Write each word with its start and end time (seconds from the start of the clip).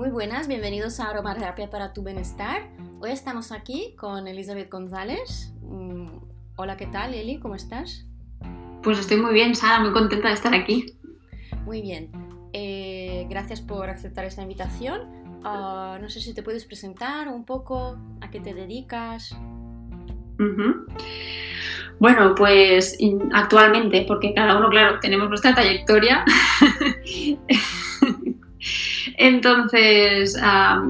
Muy 0.00 0.08
buenas, 0.08 0.48
bienvenidos 0.48 0.98
a 0.98 1.10
Aromaterapia 1.10 1.68
para 1.68 1.92
tu 1.92 2.02
Bienestar. 2.02 2.70
Hoy 3.00 3.10
estamos 3.10 3.52
aquí 3.52 3.94
con 3.98 4.26
Elizabeth 4.26 4.72
González. 4.72 5.52
Mm, 5.60 6.08
hola, 6.56 6.78
¿qué 6.78 6.86
tal, 6.86 7.12
Eli? 7.12 7.38
¿Cómo 7.38 7.54
estás? 7.54 8.06
Pues 8.82 8.98
estoy 8.98 9.18
muy 9.18 9.34
bien, 9.34 9.54
Sara, 9.54 9.78
muy 9.80 9.92
contenta 9.92 10.28
de 10.28 10.34
estar 10.34 10.54
aquí. 10.54 10.86
Muy 11.66 11.82
bien. 11.82 12.10
Eh, 12.54 13.26
gracias 13.28 13.60
por 13.60 13.90
aceptar 13.90 14.24
esta 14.24 14.40
invitación. 14.40 15.02
Ah, 15.44 15.98
no 16.00 16.08
sé 16.08 16.22
si 16.22 16.32
te 16.32 16.42
puedes 16.42 16.64
presentar 16.64 17.28
un 17.28 17.44
poco, 17.44 17.98
a 18.22 18.30
qué 18.30 18.40
te 18.40 18.54
dedicas. 18.54 19.36
Bueno, 21.98 22.34
pues 22.34 22.96
actualmente, 23.34 24.06
porque 24.08 24.32
cada 24.32 24.56
uno, 24.56 24.70
claro, 24.70 24.98
tenemos 24.98 25.28
nuestra 25.28 25.54
trayectoria. 25.54 26.24
Entonces, 29.22 30.34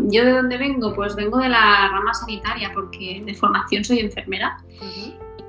¿yo 0.04 0.24
de 0.24 0.30
dónde 0.30 0.56
vengo? 0.56 0.94
Pues 0.94 1.16
vengo 1.16 1.38
de 1.38 1.48
la 1.48 1.88
rama 1.88 2.14
sanitaria, 2.14 2.70
porque 2.72 3.20
de 3.26 3.34
formación 3.34 3.82
soy 3.82 3.98
enfermera. 3.98 4.56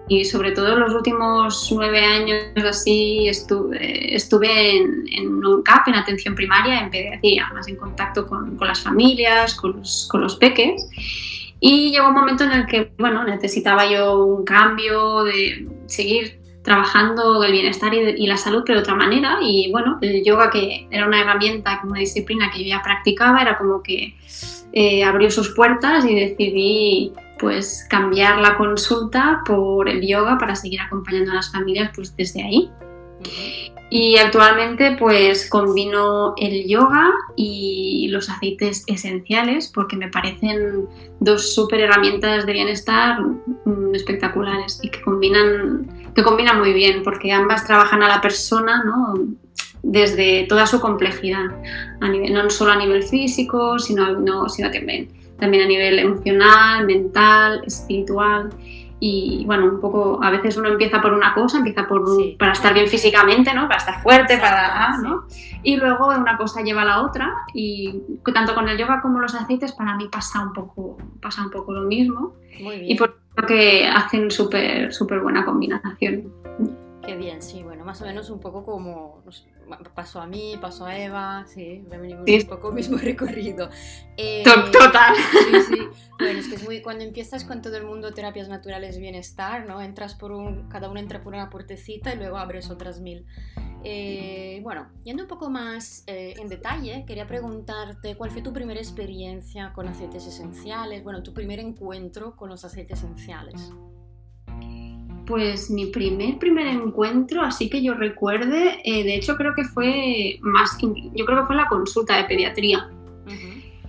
Y 0.08 0.26
sobre 0.26 0.52
todo 0.52 0.74
en 0.74 0.80
los 0.80 0.92
últimos 0.96 1.72
nueve 1.72 2.04
años 2.04 2.44
así 2.68 3.28
estuve, 3.28 4.16
estuve 4.16 4.78
en, 4.78 5.46
un 5.46 5.62
CAP, 5.62 5.90
en 5.90 5.96
atención 5.96 6.34
primaria, 6.34 6.80
en 6.82 6.90
pediatría, 6.90 7.52
más 7.54 7.68
en 7.68 7.76
contacto 7.76 8.26
con, 8.26 8.58
con 8.58 8.68
las 8.68 8.82
familias, 8.82 9.54
con 9.54 9.78
los, 9.78 10.08
con 10.10 10.22
los 10.22 10.36
peques. 10.38 10.84
Y 11.60 11.92
llegó 11.92 12.08
un 12.08 12.16
momento 12.16 12.46
en 12.46 12.52
el 12.52 12.66
que, 12.66 12.92
bueno, 12.98 13.24
necesitaba 13.24 13.86
yo 13.86 14.26
un 14.26 14.44
cambio 14.44 15.24
de 15.26 15.68
seguir 15.86 16.41
trabajando 16.64 17.44
el 17.44 17.52
bienestar 17.52 17.94
y, 17.94 18.28
la 18.28 18.38
salud, 18.38 18.64
pero 18.66 18.80
de 18.80 18.84
otra 18.84 18.96
manera. 18.96 19.40
Y 19.42 19.72
bueno, 19.72 19.98
el 20.02 20.24
yoga, 20.24 20.50
que 20.50 20.88
era 20.92 21.08
una 21.08 21.22
herramienta, 21.22 21.82
una 21.84 22.00
disciplina 22.00 22.52
que 22.52 22.64
yo 22.64 22.70
ya 22.70 22.82
practicaba, 22.82 23.42
era 23.42 23.58
como 23.58 23.82
que 23.82 24.16
eh, 24.74 25.04
abrió 25.04 25.32
sus 25.32 25.50
puertas 25.50 26.06
y 26.06 26.16
decidí 26.16 27.14
pues 27.40 27.88
cambiar 27.90 28.38
la 28.38 28.56
consulta 28.56 29.42
por 29.46 29.90
el 29.90 30.06
yoga 30.08 30.38
para 30.38 30.56
seguir 30.56 30.80
acompañando 30.80 31.32
a 31.32 31.36
las 31.36 31.52
familias 31.52 31.92
pues 31.96 32.16
desde 32.16 32.44
ahí. 32.44 32.70
Y 33.94 34.18
actualmente 34.18 34.96
pues 34.98 35.50
combino 35.50 36.34
el 36.38 36.66
yoga 36.66 37.12
y 37.36 38.08
los 38.10 38.30
aceites 38.30 38.86
esenciales 38.88 39.68
porque 39.68 39.98
me 39.98 40.08
parecen 40.08 40.88
dos 41.20 41.54
súper 41.54 41.82
herramientas 41.82 42.46
de 42.46 42.54
bienestar 42.54 43.20
mm, 43.20 43.94
espectaculares 43.94 44.80
y 44.82 44.90
que 44.90 45.02
combinan, 45.02 45.90
que 46.16 46.24
combinan 46.24 46.60
muy 46.60 46.74
bien 46.74 47.04
porque 47.04 47.32
ambas 47.32 47.66
trabajan 47.66 48.04
a 48.04 48.08
la 48.08 48.22
persona 48.22 48.84
¿no? 48.84 49.14
desde 49.84 50.46
toda 50.48 50.66
su 50.68 50.80
complejidad, 50.80 51.46
a 52.00 52.10
nivel, 52.10 52.34
no 52.34 52.50
solo 52.50 52.72
a 52.72 52.76
nivel 52.76 53.04
físico, 53.04 53.80
sino, 53.80 54.20
no, 54.20 54.48
sino 54.50 54.70
también, 54.72 55.10
también 55.40 55.64
a 55.64 55.68
nivel 55.68 56.00
emocional, 56.00 56.86
mental, 56.86 57.64
espiritual 57.66 58.50
y 59.04 59.44
bueno, 59.48 59.66
un 59.66 59.82
poco, 59.82 60.20
a 60.22 60.30
veces 60.30 60.58
uno 60.58 60.70
empieza 60.70 61.02
por 61.02 61.12
una 61.12 61.34
cosa, 61.34 61.58
empieza 61.58 61.88
por 61.88 62.06
para 62.38 62.52
estar 62.52 62.72
bien 62.72 62.88
físicamente, 62.88 63.52
¿no? 63.52 63.68
Para 63.68 63.80
estar 63.80 64.00
fuerte, 64.04 64.38
para, 64.38 65.00
¿no? 65.00 65.26
Y 65.64 65.76
luego 65.78 66.10
una 66.10 66.38
cosa 66.38 66.62
lleva 66.62 66.84
a 66.84 66.86
la 66.86 67.02
otra 67.02 67.34
y 67.52 68.00
tanto 68.32 68.54
con 68.54 68.70
el 68.70 68.78
yoga 68.78 69.02
como 69.02 69.20
los 69.20 69.34
aceites 69.34 69.72
para 69.72 69.96
mí 69.96 70.08
pasa 70.08 70.44
un 70.44 70.54
poco, 70.54 70.98
pasa 71.20 71.44
un 71.44 71.50
poco 71.50 71.74
lo 71.74 71.82
mismo. 71.82 72.36
Y 72.60 72.96
por 72.96 73.18
lo 73.36 73.48
que 73.48 73.88
hacen 73.88 74.30
súper, 74.30 74.94
súper 74.94 75.20
buena 75.22 75.46
combinación. 75.46 76.32
Qué 77.04 77.16
bien, 77.16 77.42
sí, 77.42 77.64
bueno, 77.64 77.84
más 77.84 78.02
o 78.02 78.06
menos 78.06 78.30
un 78.30 78.40
poco 78.40 78.64
como 78.64 79.24
pasó 79.96 80.22
a 80.22 80.28
mí, 80.28 80.56
pasó 80.62 80.86
a 80.86 80.98
Eva, 80.98 81.46
sí, 81.48 81.84
venimos 81.90 82.26
un 82.28 82.48
poco 82.48 82.70
el 82.70 82.76
mismo 82.76 82.98
recorrido. 83.02 83.70
Eh, 84.18 84.44
Total. 84.44 85.16
Sí, 85.16 85.76
sí. 85.76 85.82
Bueno, 86.22 86.38
es 86.38 86.50
que 86.50 86.54
es 86.54 86.64
muy, 86.64 86.84
cuando 86.84 87.04
empiezas 87.04 87.44
con 87.44 87.64
todo 87.64 87.78
el 87.78 87.84
mundo 87.84 88.14
terapias 88.14 88.48
naturales 88.48 89.00
bienestar, 89.00 89.66
¿no? 89.66 89.82
Entras 89.82 90.14
por 90.14 90.32
un, 90.32 90.70
cada 90.70 90.88
uno 90.88 91.00
entra 91.00 91.24
por 91.24 91.34
una 91.34 91.50
puertecita 91.50 92.14
y 92.14 92.18
luego 92.18 92.38
abres 92.38 92.70
otras 92.70 93.00
mil. 93.00 93.26
Eh, 93.84 94.60
bueno, 94.62 94.88
yendo 95.04 95.24
un 95.24 95.28
poco 95.28 95.50
más 95.50 96.04
eh, 96.06 96.36
en 96.38 96.48
detalle, 96.48 97.06
quería 97.08 97.26
preguntarte 97.26 98.16
cuál 98.16 98.30
fue 98.30 98.44
tu 98.44 98.54
primera 98.54 98.80
experiencia 98.80 99.74
con 99.74 99.88
aceites 99.88 100.28
esenciales, 100.28 101.04
bueno, 101.04 101.24
tu 101.24 101.34
primer 101.34 101.60
encuentro 101.60 102.36
con 102.36 102.50
los 102.50 102.64
aceites 102.64 103.00
esenciales. 103.00 103.72
Pues 105.32 105.72
mi 105.72 105.86
primer 105.86 106.38
primer 106.40 106.68
encuentro, 106.68 107.42
así 107.42 107.70
que 107.70 107.82
yo 107.82 107.94
recuerde, 107.94 108.82
eh, 108.84 109.06
de 109.06 109.16
hecho 109.16 109.38
creo 109.38 109.54
que 109.56 109.64
fue 109.64 110.38
más, 110.42 110.78
yo 110.82 111.26
creo 111.26 111.40
que 111.40 111.46
fue 111.46 111.56
la 111.56 111.70
consulta 111.70 112.18
de 112.18 112.26
pediatría, 112.26 112.90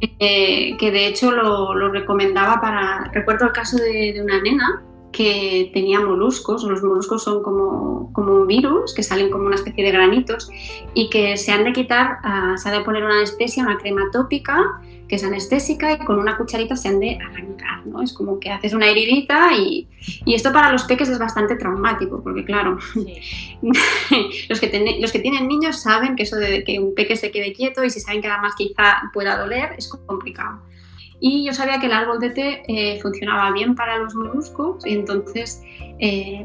eh, 0.01 0.77
que 0.79 0.91
de 0.93 1.09
hecho 1.09 1.33
lo, 1.33 1.89
recomendaba 1.89 2.61
para, 2.61 3.11
recuerdo 3.13 3.47
el 3.47 3.53
caso 3.53 3.77
de, 3.77 4.21
una 4.23 4.41
nena 4.41 4.85
que 5.11 5.73
tenía 5.75 5.99
moluscos, 5.99 6.63
los 6.63 6.81
moluscos 6.81 7.25
son 7.25 7.43
como, 7.43 8.13
como, 8.13 8.35
un 8.35 8.47
virus 8.47 8.95
que 8.95 9.03
salen 9.03 9.29
como 9.29 9.47
una 9.47 9.57
especie 9.57 9.83
de 9.83 9.91
granitos 9.91 10.49
y 10.95 11.11
que 11.11 11.37
se 11.37 11.51
han 11.51 11.65
de 11.65 11.73
quitar, 11.73 12.19
ah, 12.23 12.55
se 12.57 12.69
ha 12.69 12.73
de 12.73 12.85
poner 12.85 13.03
una 13.03 13.17
anestesia, 13.17 13.65
una 13.65 13.79
crema 13.79 14.03
tópica 14.13 14.81
que 15.09 15.17
es 15.17 15.25
anestésica 15.25 15.93
y 15.93 15.99
con 15.99 16.21
una 16.21 16.39
cucharita 16.39 16.77
se 16.77 16.89
han 16.89 17.01
de 17.01 17.19
arrancar, 17.19 17.52
¿no? 17.87 18.03
Es 18.03 18.12
como 18.12 18.38
que 18.41 18.50
haces 18.50 18.72
una 18.72 18.87
heridita 18.87 19.53
y, 19.56 19.88
y 20.25 20.34
esto 20.34 20.53
para 20.53 20.72
los 20.72 20.84
peques 20.84 21.09
es 21.09 21.19
bastante 21.19 21.56
traumático, 21.56 22.22
porque 22.22 22.44
claro, 22.44 22.78
los, 23.62 24.60
que 24.60 24.98
los 25.00 25.12
que 25.12 25.19
tienen 25.19 25.48
niños 25.48 25.82
saben 25.82 26.16
que 26.16 26.25
eso 26.25 26.37
de 26.37 26.65
que 26.65 26.78
un 26.78 26.94
peque 26.94 27.16
se 27.16 27.31
quede 27.31 27.53
quieto 27.53 27.84
y 27.84 27.91
si 27.91 28.00
saben 28.00 28.20
que 28.20 28.28
además 28.28 28.54
quizá 28.56 29.10
pueda 29.12 29.38
doler 29.38 29.75
es 29.78 29.88
complicado. 29.88 30.62
Y 31.20 31.44
yo 31.47 31.54
sabía 31.54 31.78
que 31.78 31.87
el 31.87 31.93
árbol 31.93 32.19
de 32.19 32.31
té 32.31 32.62
eh, 32.66 33.00
funcionaba 33.00 33.53
bien 33.53 33.76
para 33.76 33.99
los 33.99 34.14
moluscos 34.14 34.84
y 34.84 34.94
entonces 34.94 35.62
eh, 36.00 36.44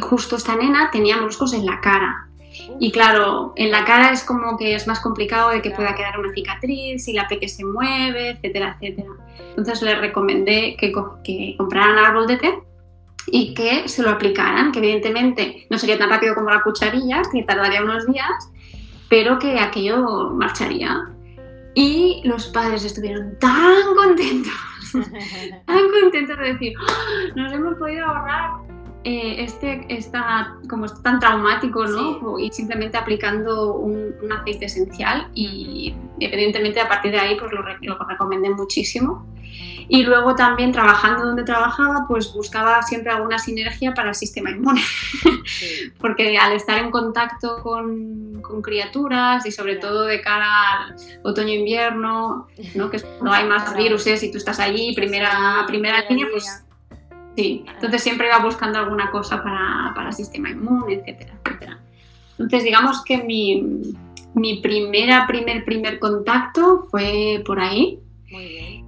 justo 0.00 0.36
esta 0.36 0.54
nena 0.54 0.90
tenía 0.92 1.16
moluscos 1.16 1.52
en 1.52 1.66
la 1.66 1.80
cara 1.80 2.29
y 2.78 2.92
claro, 2.92 3.52
en 3.56 3.70
la 3.70 3.84
cara 3.84 4.10
es 4.10 4.24
como 4.24 4.56
que 4.56 4.74
es 4.74 4.86
más 4.86 5.00
complicado 5.00 5.50
de 5.50 5.62
que 5.62 5.70
pueda 5.70 5.94
quedar 5.94 6.18
una 6.18 6.32
cicatriz, 6.32 7.04
si 7.04 7.12
la 7.12 7.28
peque 7.28 7.48
se 7.48 7.64
mueve, 7.64 8.30
etcétera, 8.30 8.76
etcétera. 8.80 9.10
Entonces 9.50 9.82
le 9.82 9.94
recomendé 9.96 10.76
que, 10.78 10.92
que 11.24 11.54
compraran 11.56 11.98
árbol 11.98 12.26
de 12.26 12.36
té 12.36 12.58
y 13.26 13.54
que 13.54 13.88
se 13.88 14.02
lo 14.02 14.10
aplicaran, 14.10 14.72
que 14.72 14.78
evidentemente 14.78 15.66
no 15.70 15.78
sería 15.78 15.98
tan 15.98 16.10
rápido 16.10 16.34
como 16.34 16.50
la 16.50 16.62
cucharilla, 16.62 17.22
que 17.32 17.42
tardaría 17.42 17.82
unos 17.82 18.06
días, 18.06 18.50
pero 19.08 19.38
que 19.38 19.58
aquello 19.58 20.30
marcharía. 20.30 21.08
Y 21.74 22.22
los 22.24 22.48
padres 22.48 22.84
estuvieron 22.84 23.38
tan 23.38 23.94
contentos, 23.94 24.52
tan 25.66 25.90
contentos 26.00 26.38
de 26.38 26.52
decir, 26.52 26.72
¡Ah! 26.80 27.32
nos 27.36 27.52
hemos 27.52 27.78
podido 27.78 28.06
ahorrar 28.06 28.69
eh, 29.02 29.36
este 29.44 29.86
está 29.88 30.56
como 30.68 30.86
tan 30.86 31.20
traumático, 31.20 31.86
¿no? 31.86 32.38
Y 32.38 32.52
simplemente 32.52 32.98
aplicando 32.98 33.74
un, 33.76 34.10
aceite 34.30 34.66
esencial 34.66 35.28
y 35.34 35.94
evidentemente 36.18 36.80
a 36.80 36.88
partir 36.88 37.12
de 37.12 37.18
ahí 37.18 37.36
pues 37.38 37.50
lo, 37.52 37.62
recomendé 38.06 38.50
muchísimo. 38.50 39.26
Y 39.88 40.04
luego 40.04 40.36
también 40.36 40.70
trabajando 40.70 41.24
donde 41.24 41.42
trabajaba, 41.42 42.04
pues 42.06 42.32
buscaba 42.32 42.80
siempre 42.82 43.10
alguna 43.10 43.38
sinergia 43.38 43.92
para 43.92 44.10
el 44.10 44.14
sistema 44.14 44.50
inmune, 44.50 44.82
porque 45.98 46.38
al 46.38 46.52
estar 46.52 46.78
en 46.78 46.92
contacto 46.92 47.60
con, 47.60 48.40
con 48.40 48.62
criaturas 48.62 49.44
y 49.46 49.50
sobre 49.50 49.76
todo 49.76 50.04
de 50.04 50.20
cara 50.20 50.84
al 50.84 50.96
otoño-invierno, 51.24 52.46
¿no? 52.76 52.90
que 52.90 53.02
no 53.20 53.32
hay 53.32 53.48
más 53.48 53.76
virus 53.76 54.06
y 54.22 54.30
tú 54.30 54.38
estás 54.38 54.60
allí, 54.60 54.94
primera, 54.94 55.64
primera 55.66 56.04
línea, 56.08 56.28
pues 56.30 56.64
Sí, 57.40 57.64
entonces 57.66 58.02
siempre 58.02 58.26
iba 58.26 58.38
buscando 58.40 58.78
alguna 58.78 59.10
cosa 59.10 59.42
para, 59.42 59.92
para 59.94 60.08
el 60.08 60.14
sistema 60.14 60.50
inmune, 60.50 60.92
etcétera, 60.92 61.38
etcétera. 61.42 61.80
Entonces 62.32 62.64
digamos 62.64 63.02
que 63.02 63.24
mi, 63.24 63.94
mi 64.34 64.60
primera, 64.60 65.26
primer, 65.26 65.64
primer 65.64 65.98
contacto 65.98 66.86
fue 66.90 67.42
por 67.46 67.58
ahí. 67.58 67.98
Muy 68.30 68.44
bien. 68.44 68.84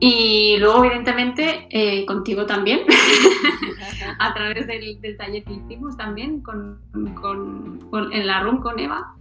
Y 0.00 0.58
luego, 0.58 0.84
evidentemente, 0.84 1.66
eh, 1.70 2.04
contigo 2.04 2.44
también, 2.44 2.80
a 4.18 4.34
través 4.34 4.66
del, 4.66 5.00
del, 5.00 5.16
taller 5.16 5.42
que 5.44 5.54
hicimos 5.54 5.96
también 5.96 6.42
con, 6.42 6.78
con, 7.22 7.88
con, 7.90 8.12
en 8.12 8.26
la 8.26 8.40
RUM 8.40 8.60
con 8.60 8.78
Eva. 8.78 9.14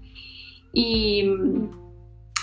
Y, 0.74 1.24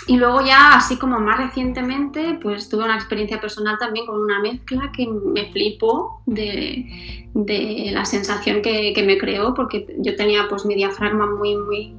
y 0.07 0.17
luego 0.17 0.41
ya, 0.41 0.75
así 0.75 0.97
como 0.97 1.19
más 1.19 1.37
recientemente, 1.37 2.39
pues 2.41 2.69
tuve 2.69 2.85
una 2.85 2.95
experiencia 2.95 3.39
personal 3.39 3.77
también 3.77 4.07
con 4.07 4.19
una 4.19 4.39
mezcla 4.41 4.91
que 4.95 5.07
me 5.07 5.51
flipó 5.51 6.21
de, 6.25 7.29
de 7.33 7.91
la 7.91 8.05
sensación 8.05 8.61
que, 8.61 8.93
que, 8.93 9.03
me 9.03 9.17
creó, 9.17 9.53
porque 9.53 9.85
yo 9.99 10.15
tenía 10.15 10.47
pues 10.49 10.65
mi 10.65 10.73
diafragma 10.73 11.27
muy, 11.27 11.55
muy, 11.55 11.95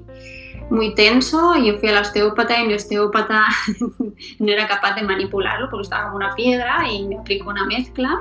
muy 0.71 0.95
tenso 0.95 1.55
y 1.55 1.67
yo 1.67 1.79
fui 1.79 1.91
a 1.91 1.93
la 1.93 2.01
osteópata 2.01 2.61
y 2.61 2.67
mi 2.67 2.75
osteópata 2.75 3.47
no 4.41 4.53
era 4.53 4.67
capaz 4.67 4.97
de 4.97 5.03
manipularlo 5.03 5.71
porque 5.71 5.85
estaba 5.85 6.05
como 6.07 6.17
una 6.17 6.35
piedra 6.35 6.85
y 6.91 7.07
me 7.07 7.19
aplicó 7.19 7.51
una 7.51 7.67
mezcla. 7.67 8.21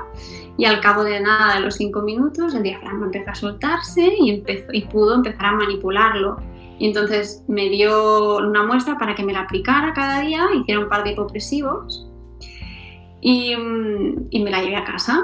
Y 0.58 0.64
al 0.64 0.80
cabo 0.80 1.02
de 1.02 1.18
nada, 1.18 1.54
de 1.56 1.60
los 1.60 1.74
cinco 1.74 2.02
minutos, 2.02 2.54
el 2.54 2.62
diafragma 2.62 3.06
empezó 3.06 3.30
a 3.30 3.34
soltarse 3.34 4.14
y, 4.20 4.30
empezó, 4.30 4.66
y 4.72 4.82
pudo 4.82 5.14
empezar 5.14 5.46
a 5.46 5.52
manipularlo 5.52 6.51
Y 6.78 6.88
entonces 6.88 7.44
me 7.48 7.68
dio 7.68 8.38
una 8.38 8.64
muestra 8.64 8.98
para 8.98 9.14
que 9.14 9.24
me 9.24 9.32
la 9.32 9.40
aplicara 9.40 9.92
cada 9.92 10.20
día, 10.20 10.46
hiciera 10.54 10.80
un 10.80 10.88
par 10.88 11.04
de 11.04 11.12
hipopresivos 11.12 12.08
y, 13.20 13.52
y 13.52 14.42
me 14.42 14.50
la 14.50 14.62
llevé 14.62 14.76
a 14.76 14.84
casa. 14.84 15.22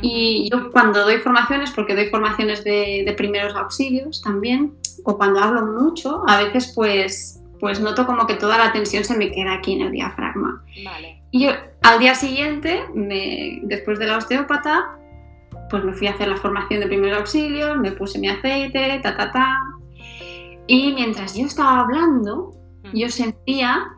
Y 0.00 0.48
yo 0.50 0.70
cuando 0.72 1.04
doy 1.04 1.18
formaciones, 1.18 1.70
porque 1.72 1.94
doy 1.94 2.08
formaciones 2.08 2.64
de, 2.64 3.02
de, 3.04 3.12
primeros 3.12 3.54
auxilios 3.54 4.22
también, 4.22 4.74
o 5.04 5.18
cuando 5.18 5.40
hablo 5.40 5.66
mucho, 5.66 6.22
a 6.26 6.42
veces 6.42 6.72
pues, 6.74 7.42
pues 7.60 7.80
noto 7.80 8.06
como 8.06 8.26
que 8.26 8.34
toda 8.34 8.56
la 8.56 8.72
tensión 8.72 9.04
se 9.04 9.16
me 9.16 9.30
queda 9.30 9.54
aquí 9.54 9.74
en 9.74 9.82
el 9.82 9.92
diafragma. 9.92 10.64
Vale. 10.84 11.22
Y 11.30 11.44
yo 11.44 11.50
al 11.82 11.98
día 11.98 12.14
siguiente, 12.14 12.84
me, 12.94 13.60
después 13.64 13.98
de 13.98 14.06
la 14.06 14.18
osteópata, 14.18 14.98
pues 15.68 15.84
me 15.84 15.92
fui 15.92 16.06
a 16.06 16.12
hacer 16.12 16.28
la 16.28 16.36
formación 16.36 16.80
de 16.80 16.86
primeros 16.86 17.18
auxilios, 17.18 17.76
me 17.78 17.92
puse 17.92 18.18
mi 18.18 18.28
aceite, 18.28 19.00
ta, 19.02 19.16
ta, 19.16 19.32
ta. 19.32 19.58
Y 20.66 20.92
mientras 20.92 21.36
yo 21.36 21.46
estaba 21.46 21.80
hablando, 21.80 22.52
yo 22.94 23.08
sentía 23.08 23.88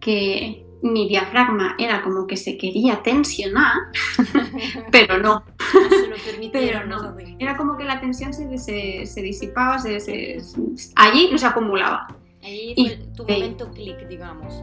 que 0.00 0.66
mi 0.82 1.08
diafragma 1.08 1.74
era 1.78 2.02
como 2.02 2.26
que 2.26 2.36
se 2.36 2.56
quería 2.56 3.02
tensionar, 3.02 3.74
pero 4.92 5.18
no. 5.18 5.44
pero 6.52 6.86
no. 6.86 7.16
Era 7.38 7.56
como 7.56 7.76
que 7.76 7.84
la 7.84 8.00
tensión 8.00 8.32
se, 8.32 9.06
se, 9.06 9.22
disipaba, 9.22 9.78
se, 9.78 10.38
allí 10.94 11.28
no 11.30 11.38
se 11.38 11.46
acumulaba. 11.46 12.06
Allí 12.42 12.74
fue 12.76 13.06
tu 13.16 13.22
momento 13.24 13.70
clic, 13.72 14.08
digamos. 14.08 14.62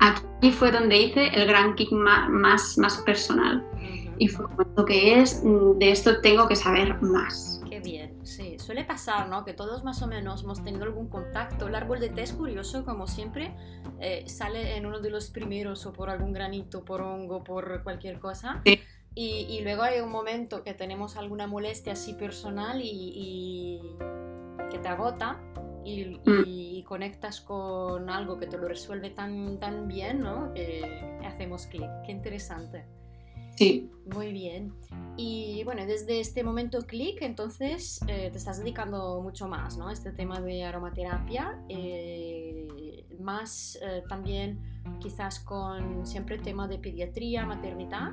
Aquí 0.00 0.52
fue 0.52 0.70
donde 0.70 0.96
hice 0.96 1.28
el 1.28 1.46
gran 1.46 1.74
kick 1.74 1.90
más, 1.90 2.76
más, 2.78 3.02
personal. 3.04 3.64
Y 4.18 4.28
fue 4.28 4.46
lo 4.76 4.84
que 4.84 5.20
es, 5.20 5.42
de 5.44 5.90
esto 5.90 6.20
tengo 6.20 6.46
que 6.48 6.56
saber 6.56 7.00
más. 7.02 7.57
Sí. 8.68 8.74
Suele 8.74 8.84
pasar, 8.84 9.28
¿no? 9.28 9.44
Que 9.44 9.54
todos 9.54 9.82
más 9.84 10.02
o 10.02 10.06
menos 10.06 10.42
hemos 10.42 10.62
tenido 10.62 10.84
algún 10.84 11.08
contacto. 11.08 11.68
El 11.68 11.74
árbol 11.74 12.00
de 12.00 12.10
té 12.10 12.22
es 12.22 12.32
curioso, 12.32 12.84
como 12.84 13.06
siempre, 13.06 13.54
eh, 13.98 14.24
sale 14.28 14.76
en 14.76 14.86
uno 14.86 15.00
de 15.00 15.10
los 15.10 15.30
primeros 15.30 15.86
o 15.86 15.92
por 15.92 16.10
algún 16.10 16.32
granito, 16.32 16.84
por 16.84 17.00
hongo, 17.00 17.42
por 17.42 17.82
cualquier 17.82 18.18
cosa. 18.18 18.62
Y, 18.64 19.46
y, 19.48 19.62
luego 19.62 19.82
hay 19.82 20.00
un 20.00 20.10
momento 20.10 20.62
que 20.62 20.74
tenemos 20.74 21.16
alguna 21.16 21.46
molestia 21.46 21.94
así 21.94 22.12
personal 22.12 22.80
y, 22.82 22.90
y 22.90 23.80
que 24.70 24.78
te 24.78 24.88
agota 24.88 25.40
Mm. 26.24 26.42
y, 26.46 26.82
conectas 26.84 27.40
con 27.40 28.08
algo 28.08 28.38
que 28.38 28.46
te 28.46 28.56
lo 28.56 28.68
resuelve 28.68 29.10
tan, 29.10 29.58
tan 29.58 29.88
bien, 29.88 30.20
¿no? 30.20 30.52
Que 30.54 31.20
hacemos 31.26 31.66
clic. 31.66 31.90
Qué 32.04 32.12
interesante. 32.12 32.86
Sí. 33.58 33.90
Muy 34.14 34.30
bien. 34.32 34.72
Y 35.16 35.62
bueno, 35.64 35.84
desde 35.84 36.20
este 36.20 36.44
momento 36.44 36.86
clic, 36.86 37.20
entonces 37.22 37.98
eh, 38.06 38.28
te 38.30 38.38
estás 38.38 38.58
dedicando 38.60 39.20
mucho 39.20 39.48
más, 39.48 39.76
¿no? 39.76 39.90
Este 39.90 40.12
tema 40.12 40.40
de 40.40 40.62
aromaterapia, 40.62 41.58
eh, 41.68 43.04
más 43.18 43.76
eh, 43.82 44.04
también 44.08 44.60
quizás 45.00 45.40
con 45.40 46.06
siempre 46.06 46.36
el 46.36 46.42
tema 46.42 46.68
de 46.68 46.78
pediatría, 46.78 47.44
maternidad. 47.46 48.12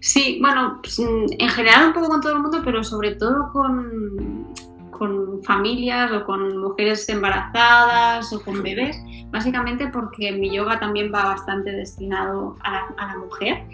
Sí, 0.00 0.38
bueno, 0.40 0.78
pues, 0.80 0.98
en 0.98 1.48
general 1.50 1.88
un 1.88 1.92
poco 1.92 2.08
con 2.08 2.22
todo 2.22 2.32
el 2.32 2.38
mundo, 2.38 2.62
pero 2.64 2.82
sobre 2.82 3.16
todo 3.16 3.52
con 3.52 4.54
con 4.98 5.42
familias 5.42 6.10
o 6.12 6.24
con 6.24 6.58
mujeres 6.58 7.08
embarazadas 7.08 8.32
o 8.32 8.42
con 8.42 8.62
bebés, 8.62 8.96
básicamente 9.30 9.88
porque 9.88 10.32
mi 10.32 10.54
yoga 10.54 10.78
también 10.78 11.12
va 11.14 11.24
bastante 11.24 11.70
destinado 11.72 12.56
a 12.62 12.94
la, 12.96 13.16
mujer 13.16 13.64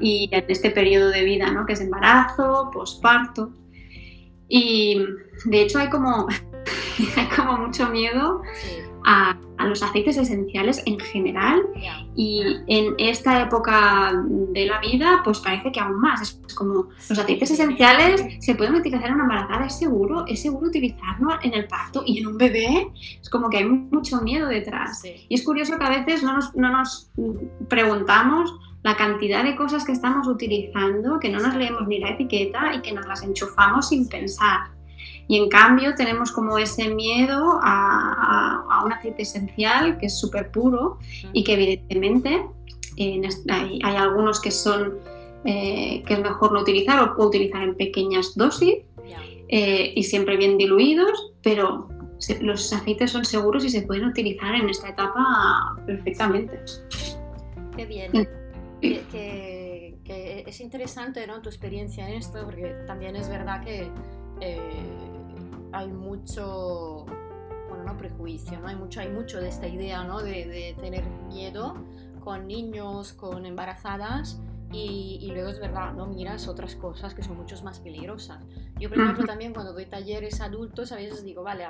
y 0.00 0.28
en 0.32 0.44
este 0.48 0.70
periodo 0.70 1.10
de 1.10 1.24
vida, 1.24 1.50
¿no? 1.50 1.66
que 1.66 1.72
es 1.72 1.80
embarazo, 1.80 2.70
posparto. 2.72 3.50
Y 4.48 5.00
de 5.44 5.62
hecho 5.62 5.78
hay 5.78 5.88
como, 5.88 6.28
hay 7.16 7.26
como 7.34 7.56
mucho 7.58 7.88
miedo 7.88 8.42
a, 9.04 9.38
los 9.66 9.80
aceites 9.80 10.16
esenciales 10.16 10.82
en 10.86 10.98
general 10.98 11.62
y 12.16 12.42
en 12.66 12.94
esta 12.98 13.42
época 13.42 14.12
de 14.26 14.66
la 14.66 14.80
vida 14.80 15.20
pues 15.22 15.38
parece 15.38 15.70
que 15.70 15.78
aún 15.78 16.00
más. 16.00 16.20
Es 16.20 16.54
como 16.54 16.88
los 17.08 17.18
aceites 17.18 17.52
esenciales 17.52 18.24
se 18.40 18.56
pueden 18.56 18.74
utilizar 18.74 19.06
en 19.06 19.14
una 19.14 19.22
embarazada, 19.22 19.66
es 19.66 19.78
seguro, 19.78 20.24
es 20.26 20.42
seguro 20.42 20.66
utilizarlo 20.66 21.38
en 21.42 21.54
el 21.54 21.68
parto 21.68 22.02
y 22.04 22.18
en 22.18 22.26
un 22.26 22.38
bebé 22.38 22.88
es 23.20 23.30
como 23.30 23.48
que 23.48 23.58
hay 23.58 23.64
mucho 23.64 24.20
miedo 24.22 24.48
detrás. 24.48 25.04
Y 25.04 25.32
es 25.32 25.44
curioso 25.44 25.78
que 25.78 25.84
a 25.84 25.90
veces 25.90 26.24
no 26.24 26.34
nos, 26.34 26.54
no 26.56 26.72
nos 26.72 27.10
preguntamos 27.68 28.52
la 28.82 28.96
cantidad 28.96 29.44
de 29.44 29.54
cosas 29.54 29.84
que 29.84 29.92
estamos 29.92 30.26
utilizando, 30.26 31.20
que 31.20 31.28
no 31.28 31.38
nos 31.38 31.54
leemos 31.54 31.86
ni 31.86 32.00
la 32.00 32.10
etiqueta 32.10 32.74
y 32.74 32.82
que 32.82 32.92
nos 32.92 33.06
las 33.06 33.22
enchufamos 33.22 33.88
sin 33.88 34.08
pensar. 34.08 34.72
Y 35.32 35.38
en 35.38 35.48
cambio 35.48 35.94
tenemos 35.94 36.30
como 36.30 36.58
ese 36.58 36.90
miedo 36.90 37.58
a, 37.62 38.82
un 38.84 38.92
aceite 38.92 39.22
esencial 39.22 39.96
que 39.96 40.04
es 40.06 40.20
súper 40.20 40.50
puro 40.50 40.98
y 41.32 41.42
que 41.42 41.54
evidentemente 41.54 42.44
hay, 43.48 43.80
algunos 43.82 44.42
que 44.42 44.50
son 44.50 44.98
eh, 45.46 46.02
que 46.06 46.12
es 46.12 46.20
mejor 46.20 46.52
no 46.52 46.60
utilizar 46.60 47.02
o 47.02 47.16
puedo 47.16 47.30
utilizar 47.30 47.62
en 47.62 47.74
pequeñas 47.76 48.34
dosis 48.36 48.80
eh, 49.48 49.92
y 49.96 50.02
siempre 50.02 50.36
bien 50.36 50.58
diluidos, 50.58 51.32
pero 51.42 51.88
los 52.42 52.70
aceites 52.70 53.10
son 53.10 53.24
seguros 53.24 53.64
y 53.64 53.70
se 53.70 53.80
pueden 53.80 54.04
utilizar 54.04 54.54
en 54.54 54.68
esta 54.68 54.90
etapa 54.90 55.78
perfectamente. 55.86 56.60
Qué 57.74 57.86
bien. 57.86 58.28
Que, 58.82 60.44
es 60.46 60.60
interesante 60.60 61.26
¿no? 61.26 61.40
tu 61.40 61.48
experiencia 61.48 62.06
en 62.06 62.16
esto, 62.16 62.44
porque 62.44 62.74
también 62.86 63.16
es 63.16 63.30
verdad 63.30 63.64
que 63.64 63.88
eh, 64.40 64.58
hay 65.72 65.88
mucho, 65.88 67.06
bueno, 67.68 67.84
no 67.86 67.96
prejuicio, 67.96 68.60
¿no? 68.60 68.68
Hay 68.68 68.76
mucho, 68.76 69.00
hay 69.00 69.08
mucho 69.08 69.40
de 69.40 69.48
esta 69.48 69.66
idea, 69.66 70.04
¿no? 70.04 70.22
De, 70.22 70.76
tener 70.80 71.04
miedo 71.28 71.74
con 72.20 72.46
niños, 72.46 73.12
con 73.12 73.46
embarazadas. 73.46 74.40
Y, 74.74 75.30
luego 75.30 75.50
es 75.50 75.60
verdad, 75.60 75.92
no 75.92 76.06
miras 76.06 76.48
otras 76.48 76.76
cosas 76.76 77.12
que 77.12 77.22
son 77.22 77.36
mucho 77.36 77.62
más 77.62 77.80
peligrosas. 77.80 78.42
Yo, 78.78 78.88
por 78.88 78.98
ejemplo, 78.98 79.26
también 79.26 79.52
cuando 79.52 79.74
doy 79.74 79.84
talleres 79.84 80.40
adultos, 80.40 80.92
a 80.92 80.96
veces 80.96 81.22
digo, 81.24 81.42
vale, 81.42 81.66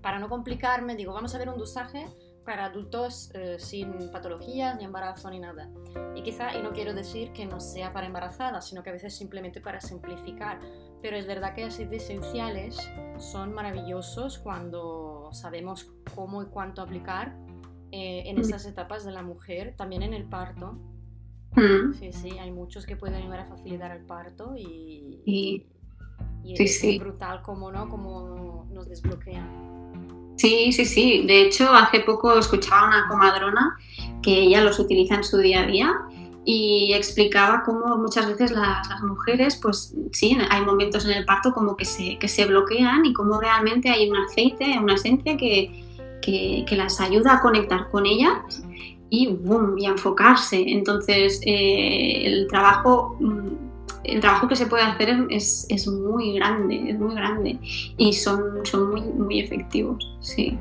para 0.00 0.20
no 0.20 0.28
complicarme, 0.28 0.94
digo, 0.94 1.12
vamos 1.12 1.34
a 1.34 1.38
ver 1.38 1.48
un 1.48 1.58
dosaje 1.58 2.06
para 2.44 2.66
adultos 2.66 3.30
eh, 3.34 3.56
sin 3.58 4.10
patologías, 4.12 4.76
ni 4.76 4.84
embarazo, 4.84 5.30
ni 5.30 5.40
nada. 5.40 5.68
Y 6.14 6.22
quizá, 6.22 6.54
y 6.54 6.62
no 6.62 6.72
quiero 6.72 6.94
decir 6.94 7.32
que 7.32 7.46
no 7.46 7.58
sea 7.58 7.92
para 7.92 8.06
embarazadas, 8.06 8.68
sino 8.68 8.82
que 8.82 8.90
a 8.90 8.92
veces 8.92 9.16
simplemente 9.16 9.60
para 9.60 9.80
simplificar. 9.80 10.60
Pero 11.04 11.18
es 11.18 11.26
verdad 11.26 11.54
que 11.54 11.64
aceites 11.64 12.04
esenciales 12.04 12.78
son 13.18 13.52
maravillosos 13.52 14.38
cuando 14.38 15.28
sabemos 15.32 15.92
cómo 16.14 16.42
y 16.42 16.46
cuánto 16.46 16.80
aplicar 16.80 17.36
eh, 17.92 18.22
en 18.24 18.38
esas 18.38 18.64
etapas 18.64 19.04
de 19.04 19.12
la 19.12 19.22
mujer, 19.22 19.74
también 19.76 20.02
en 20.02 20.14
el 20.14 20.24
parto. 20.24 20.78
Mm. 21.56 21.92
Sí, 21.92 22.10
sí, 22.10 22.38
hay 22.38 22.50
muchos 22.50 22.86
que 22.86 22.96
pueden 22.96 23.16
ayudar 23.16 23.40
a 23.40 23.44
facilitar 23.44 23.94
el 23.94 24.06
parto 24.06 24.54
y, 24.56 25.20
y, 25.26 25.66
es, 26.54 26.98
brutal 26.98 27.42
como, 27.42 27.70
¿no? 27.70 27.86
como 27.90 28.66
nos 28.72 28.88
desbloquean. 28.88 30.32
Sí, 30.38 30.72
sí, 30.72 30.86
sí. 30.86 31.26
De 31.26 31.42
hecho, 31.42 31.70
hace 31.70 32.00
poco 32.00 32.38
escuchaba 32.38 32.88
una 32.88 33.08
comadrona 33.08 33.76
que 34.22 34.40
ella 34.40 34.62
los 34.62 34.78
utiliza 34.78 35.16
en 35.16 35.24
su 35.24 35.36
día 35.36 35.64
a 35.64 35.66
día 35.66 35.92
y 36.44 36.92
explicaba 36.92 37.62
cómo 37.64 37.96
muchas 37.96 38.26
veces 38.26 38.50
las, 38.50 38.86
mujeres, 39.02 39.58
pues 39.60 39.94
sí, 40.12 40.36
hay 40.50 40.62
momentos 40.62 41.04
en 41.04 41.12
el 41.12 41.24
parto 41.24 41.52
como 41.52 41.76
que 41.76 41.84
se, 41.84 42.18
que 42.18 42.28
se 42.28 42.46
bloquean 42.46 43.04
y 43.06 43.12
cómo 43.12 43.40
realmente 43.40 43.88
hay 43.90 44.08
un 44.10 44.16
aceite, 44.16 44.78
una 44.78 44.94
esencia 44.94 45.36
que, 45.36 45.84
que, 46.20 46.76
las 46.76 47.00
ayuda 47.00 47.34
a 47.34 47.40
conectar 47.40 47.90
con 47.90 48.06
ellas 48.06 48.62
y, 49.10 49.28
boom, 49.28 49.78
y 49.78 49.86
a 49.86 49.90
enfocarse. 49.90 50.62
Entonces, 50.66 51.40
eh, 51.44 52.22
el 52.26 52.46
trabajo 52.48 53.16
mm, 53.20 53.64
el 54.04 54.20
trabajo 54.20 54.48
que 54.48 54.56
se 54.56 54.66
puede 54.66 54.82
hacer 54.82 55.26
es, 55.30 55.66
es, 55.70 55.88
muy 55.88 56.34
grande, 56.34 56.90
es 56.90 56.98
muy 56.98 57.14
grande 57.14 57.58
y 57.96 58.12
son, 58.12 58.64
son 58.64 58.90
muy, 58.90 59.00
muy 59.00 59.40
efectivos, 59.40 60.06
sí. 60.20 60.58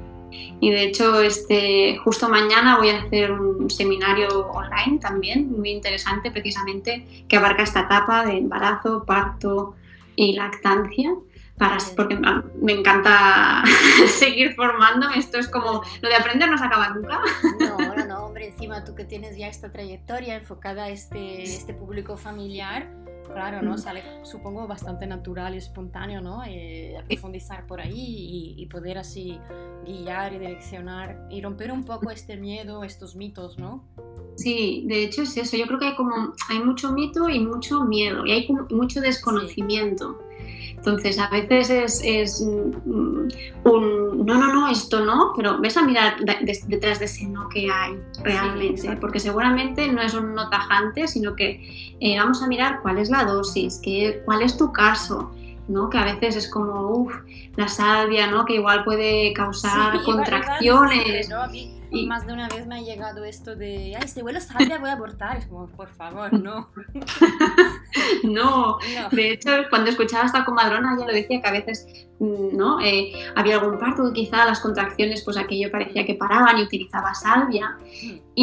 Y 0.59 0.71
de 0.71 0.83
hecho, 0.83 1.21
este, 1.21 1.97
justo 1.97 2.29
mañana 2.29 2.77
voy 2.77 2.89
a 2.89 3.03
hacer 3.03 3.31
un 3.31 3.69
seminario 3.69 4.47
online 4.49 4.99
también, 4.99 5.51
muy 5.51 5.71
interesante 5.71 6.31
precisamente, 6.31 7.25
que 7.27 7.37
abarca 7.37 7.63
esta 7.63 7.81
etapa 7.81 8.25
de 8.25 8.37
embarazo, 8.37 9.03
parto 9.05 9.75
y 10.15 10.33
lactancia. 10.33 11.13
Para, 11.57 11.77
porque 11.95 12.17
me 12.61 12.73
encanta 12.73 13.63
seguir 14.07 14.55
formándome. 14.55 15.19
Esto 15.19 15.37
es 15.37 15.47
como 15.47 15.83
lo 16.01 16.09
de 16.09 16.15
aprender 16.15 16.49
no 16.49 16.57
se 16.57 16.65
acaba 16.65 16.89
nunca. 16.89 17.19
No, 17.59 17.77
no, 17.95 18.05
no, 18.05 18.25
hombre, 18.25 18.47
encima 18.47 18.83
tú 18.83 18.95
que 18.95 19.05
tienes 19.05 19.37
ya 19.37 19.47
esta 19.47 19.71
trayectoria 19.71 20.35
enfocada 20.35 20.85
a 20.85 20.89
este, 20.89 21.43
este 21.43 21.75
público 21.75 22.17
familiar, 22.17 22.89
claro, 23.33 23.61
¿no? 23.61 23.77
Sale, 23.77 24.03
supongo, 24.23 24.67
bastante 24.67 25.07
natural 25.07 25.55
y 25.55 25.57
espontáneo, 25.57 26.21
¿no? 26.21 26.43
Eh, 26.45 26.95
profundizar 27.07 27.65
por 27.67 27.81
ahí 27.81 28.55
y, 28.57 28.65
poder 28.67 28.97
así 28.97 29.39
guiar 29.85 30.33
y 30.33 30.39
direccionar 30.39 31.27
y 31.29 31.41
romper 31.41 31.71
un 31.71 31.83
poco 31.83 32.09
este 32.09 32.37
miedo, 32.37 32.83
estos 32.83 33.15
mitos, 33.15 33.59
¿no? 33.59 33.83
Sí, 34.35 34.85
de 34.87 35.03
hecho 35.03 35.23
es 35.23 35.37
eso. 35.37 35.57
Yo 35.57 35.67
creo 35.67 35.79
que 35.79 35.87
hay 35.87 35.95
como 35.95 36.33
hay 36.49 36.59
mucho 36.59 36.91
mito 36.91 37.29
y 37.29 37.39
mucho 37.39 37.83
miedo 37.83 38.25
y 38.25 38.31
hay 38.31 38.47
mucho 38.71 39.01
desconocimiento. 39.01 40.19
Entonces, 40.85 41.17
a 41.17 41.29
veces 41.29 42.01
es, 42.03 42.41
un, 42.41 43.29
no, 43.63 44.37
no, 44.37 44.53
no, 44.53 44.69
esto 44.69 44.99
no, 45.05 45.31
pero 45.33 45.57
ves 45.61 45.77
a 45.77 45.83
mirar 45.83 46.17
detrás 46.67 46.99
de 46.99 47.05
ese 47.05 47.25
no 47.25 47.47
que 47.47 47.71
hay 47.71 47.97
realmente, 48.21 48.93
porque 48.99 49.21
seguramente 49.21 49.87
no 49.87 50.01
es 50.01 50.13
un 50.13 50.35
no 50.35 50.49
tajante, 50.49 51.07
sino 51.07 51.37
que 51.37 51.95
eh, 52.01 52.19
vamos 52.19 52.43
a 52.43 52.47
mirar 52.47 52.81
cuál 52.81 52.97
es 52.97 53.09
la 53.09 53.23
dosis, 53.23 53.79
qué, 53.81 54.21
cuál 54.25 54.41
es 54.41 54.57
tu 54.57 54.73
caso, 54.73 55.31
¿no? 55.67 55.89
Que 55.89 55.97
a 55.97 56.05
veces 56.05 56.35
es 56.35 56.49
como, 56.49 56.89
uff, 56.89 57.13
la 57.55 57.67
salvia, 57.67 58.27
¿no? 58.27 58.45
Que 58.45 58.55
igual 58.55 58.83
puede 58.83 59.33
causar 59.33 60.01
contracciones. 60.03 61.29
Y 61.93 62.07
más 62.07 62.25
de 62.25 62.33
una 62.33 62.49
vez 62.49 62.65
me 62.65 62.75
ha 62.75 62.81
llegado 62.81 63.23
esto 63.23 63.55
de, 63.55 63.95
ay, 63.95 64.07
si 64.07 64.23
huele 64.23 64.41
salvia 64.41 64.79
voy 64.79 64.89
a 64.89 64.93
abortar. 64.93 65.37
Es 65.37 65.45
como, 65.45 65.67
por 65.67 65.89
favor, 65.89 66.33
no. 66.33 66.69
no. 68.23 68.79
De 69.11 69.31
hecho, 69.31 69.51
cuando 69.69 69.91
escuchaba 69.91 70.23
a 70.23 70.25
esta 70.25 70.43
comadrona, 70.43 70.95
ella 70.95 71.05
lo 71.05 71.13
decía 71.13 71.39
que 71.39 71.47
a 71.47 71.51
veces, 71.51 72.07
mm, 72.19 72.57
¿no? 72.57 72.81
Eh, 72.81 73.13
había 73.35 73.59
algún 73.59 73.77
parto 73.77 74.05
que 74.07 74.21
quizá 74.21 74.43
las 74.45 74.59
contracciones, 74.59 75.21
pues 75.23 75.37
aquello 75.37 75.71
parecía 75.71 76.03
que 76.03 76.15
paraban 76.15 76.57
y 76.57 76.63
utilizaba 76.63 77.13
salvia. 77.13 77.77
Mm. 78.01 78.33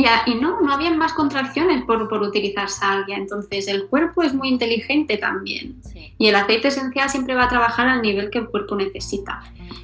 Y, 0.00 0.30
y, 0.30 0.34
no, 0.36 0.60
no 0.60 0.72
había 0.72 0.90
más 0.94 1.12
contracciones 1.12 1.84
por, 1.84 2.08
por, 2.08 2.22
utilizar 2.22 2.68
salvia. 2.68 3.16
Entonces, 3.16 3.68
el 3.68 3.86
cuerpo 3.88 4.22
es 4.22 4.32
muy 4.32 4.48
inteligente 4.48 5.16
también. 5.18 5.80
Y 6.18 6.28
el 6.28 6.34
aceite 6.34 6.68
esencial 6.68 7.10
siempre 7.10 7.34
va 7.34 7.44
a 7.44 7.48
trabajar 7.48 7.88
al 7.88 8.02
nivel 8.02 8.30
que 8.30 8.38
el 8.38 8.48
cuerpo 8.48 8.76
necesita. 8.76 9.42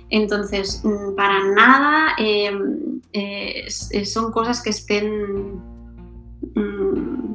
Entonces, 0.09 0.83
mm, 0.85 1.15
para 1.15 1.45
nada 1.53 2.15
eh, 2.19 3.67
son 4.05 4.33
cosas 4.33 4.63
que 4.63 4.71
estén... 4.71 5.61
Mm, 6.55 7.35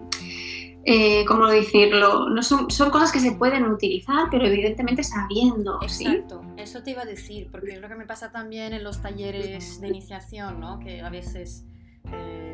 eh, 0.84 1.26
¿Cómo 1.26 1.48
decirlo? 1.48 2.30
No 2.30 2.42
son, 2.42 2.72
son, 2.72 2.90
cosas 2.90 3.12
que 3.12 3.20
se 3.20 3.34
pueden 3.34 3.66
utilizar, 3.66 4.30
pero 4.32 4.48
evidentemente 4.48 5.04
sabiendo. 5.04 5.80
Exacto, 5.84 6.42
eso 6.58 6.82
te 6.82 6.92
iba 6.92 7.04
a 7.04 7.06
decir, 7.06 7.50
porque 7.52 7.74
es 7.74 7.82
lo 7.82 7.88
que 7.88 7.94
me 7.94 8.08
pasa 8.08 8.32
también 8.32 8.74
en 8.74 8.84
los 8.84 9.00
talleres 9.00 9.80
de 9.80 9.90
iniciación, 9.90 10.60
¿no? 10.60 10.80
que 10.80 11.02
a 11.02 11.10
veces 11.12 11.66
eh, 12.12 12.50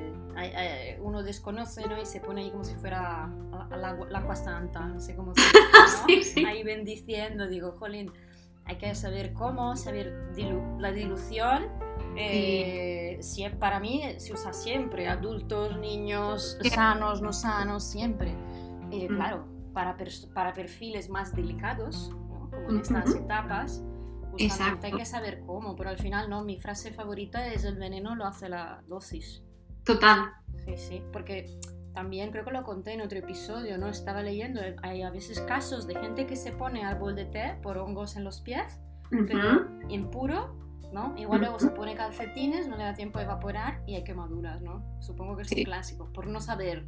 uno 1.01 1.23
desconoce 1.23 1.87
¿no? 1.87 1.99
y 2.01 2.05
se 2.05 2.19
pone 2.19 2.41
ahí 2.41 2.51
como 2.51 2.63
si 2.63 2.75
fuera 2.75 3.29
la, 3.71 3.89
agua 3.89 4.35
santa, 4.35 4.85
no 4.85 4.99
sé 4.99 5.15
cómo 5.15 5.33
se 5.33 6.45
Ahí 6.47 6.63
bendiciendo, 6.63 7.47
digo, 7.47 7.71
jolín, 7.73 8.11
hay 8.65 8.77
que 8.77 8.93
saber 8.95 9.33
cómo, 9.33 9.75
saber 9.75 10.13
la 10.79 10.91
dilución. 10.91 11.67
Eh, 12.15 13.19
para 13.59 13.79
mí 13.79 14.03
se 14.17 14.33
usa 14.33 14.53
siempre, 14.53 15.07
adultos, 15.07 15.77
niños, 15.77 16.57
sanos, 16.73 17.21
no 17.21 17.31
sanos, 17.33 17.83
siempre. 17.83 18.35
Eh, 18.91 19.07
mm. 19.09 19.15
Claro, 19.15 19.47
para, 19.73 19.95
para 20.33 20.53
perfiles 20.53 21.09
más 21.09 21.35
delicados, 21.35 22.11
como 22.51 22.69
en 22.69 22.79
estas 22.79 23.15
etapas, 23.15 23.83
hay 24.83 24.91
que 24.91 25.05
saber 25.05 25.41
cómo, 25.45 25.75
pero 25.75 25.89
al 25.89 25.97
final 25.97 26.29
no, 26.29 26.43
mi 26.43 26.57
frase 26.57 26.91
favorita 26.91 27.47
es 27.47 27.63
el 27.63 27.75
veneno 27.75 28.15
lo 28.15 28.25
hace 28.25 28.49
la 28.49 28.83
dosis. 28.87 29.43
Total. 29.87 30.33
Sí, 30.65 30.77
sí, 30.77 31.03
porque 31.13 31.49
también 31.93 32.29
creo 32.31 32.43
que 32.43 32.51
lo 32.51 32.63
conté 32.63 32.93
en 32.93 33.01
otro 33.01 33.17
episodio, 33.17 33.77
¿no? 33.77 33.87
Estaba 33.87 34.21
leyendo, 34.21 34.59
hay 34.83 35.01
a 35.01 35.09
veces 35.09 35.39
casos 35.39 35.87
de 35.87 35.95
gente 35.95 36.27
que 36.27 36.35
se 36.35 36.51
pone 36.51 36.83
árbol 36.83 37.15
de 37.15 37.25
té 37.25 37.57
por 37.63 37.77
hongos 37.77 38.17
en 38.17 38.25
los 38.25 38.41
pies, 38.41 38.81
pero 39.09 39.65
impuro, 39.87 40.55
¿no? 40.91 41.15
Igual 41.17 41.39
luego 41.39 41.59
se 41.59 41.69
pone 41.69 41.95
calcetines, 41.95 42.67
no 42.67 42.75
le 42.75 42.83
da 42.83 42.93
tiempo 42.93 43.19
a 43.19 43.23
evaporar 43.23 43.81
y 43.87 43.95
hay 43.95 44.03
quemaduras, 44.03 44.61
¿no? 44.61 44.83
Supongo 44.99 45.37
que 45.37 45.43
es 45.43 45.51
un 45.53 45.63
clásico, 45.63 46.11
por 46.11 46.27
no 46.27 46.41
saber. 46.41 46.85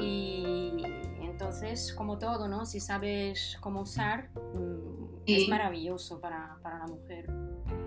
Y 0.00 0.82
entonces, 1.20 1.92
como 1.92 2.18
todo, 2.18 2.48
¿no? 2.48 2.64
Si 2.64 2.80
sabes 2.80 3.58
cómo 3.60 3.82
usar, 3.82 4.30
mm, 4.54 5.22
es 5.26 5.48
maravilloso 5.48 6.20
para, 6.20 6.56
para 6.62 6.78
la 6.78 6.86
mujer. 6.86 7.26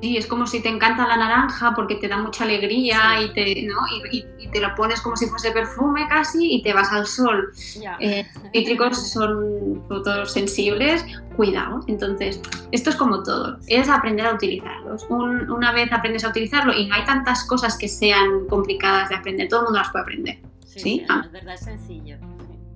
Sí, 0.06 0.18
es 0.18 0.28
como 0.28 0.46
si 0.46 0.62
te 0.62 0.70
encanta 0.70 1.08
la 1.08 1.18
naranja 1.18 1.74
porque 1.76 1.96
te 1.96 2.08
da 2.08 2.20
mucha 2.20 2.44
alegría 2.44 3.20
y, 3.24 3.34
te, 3.34 3.64
¿no? 3.64 3.74
y, 4.12 4.24
te 4.50 4.60
lo 4.60 4.76
pones 4.76 5.02
como 5.02 5.16
si 5.16 5.26
fuese 5.26 5.50
perfume 5.50 6.08
casi 6.08 6.58
y 6.58 6.62
te 6.62 6.74
vas 6.74 6.92
al 6.92 7.08
sol. 7.08 7.52
Eh, 8.00 8.24
cítricos 8.54 9.12
son 9.12 9.84
fotosensibles, 9.88 11.04
cuidado. 11.36 11.80
Entonces, 11.88 12.40
esto 12.72 12.92
es 12.92 12.96
como 12.98 13.24
todo, 13.24 13.58
es 13.66 13.90
aprender 13.90 14.28
a 14.28 14.36
utilizarlos. 14.36 15.08
una 15.10 15.72
vez 15.72 15.92
aprendes 15.92 16.24
a 16.24 16.30
utilizarlo 16.30 16.72
y 16.72 16.86
no 16.86 16.94
hay 16.94 17.06
tantas 17.06 17.44
cosas 17.46 17.76
que 17.76 17.88
sean 17.88 18.46
complicadas 18.48 19.10
de 19.10 19.16
aprender, 19.16 19.48
todo 19.48 19.62
el 19.62 19.66
mundo 19.66 19.80
las 19.80 19.90
puede 19.90 20.04
aprender. 20.04 20.40
Sí, 20.68 20.80
¿sí? 20.82 21.06
Ah. 21.10 21.24
es 21.26 21.32
verdad, 21.32 21.56
es 21.56 21.62
sencillo. 21.62 22.18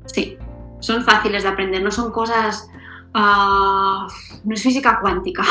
Sí, 0.07 0.35
son 0.79 1.03
fáciles 1.03 1.43
de 1.43 1.49
aprender, 1.49 1.83
no 1.83 1.91
son 1.91 2.11
cosas 2.11 2.71
Ah, 3.13 4.07
no 4.43 4.53
es 4.53 4.61
física 4.61 4.99
cuántica. 5.01 5.43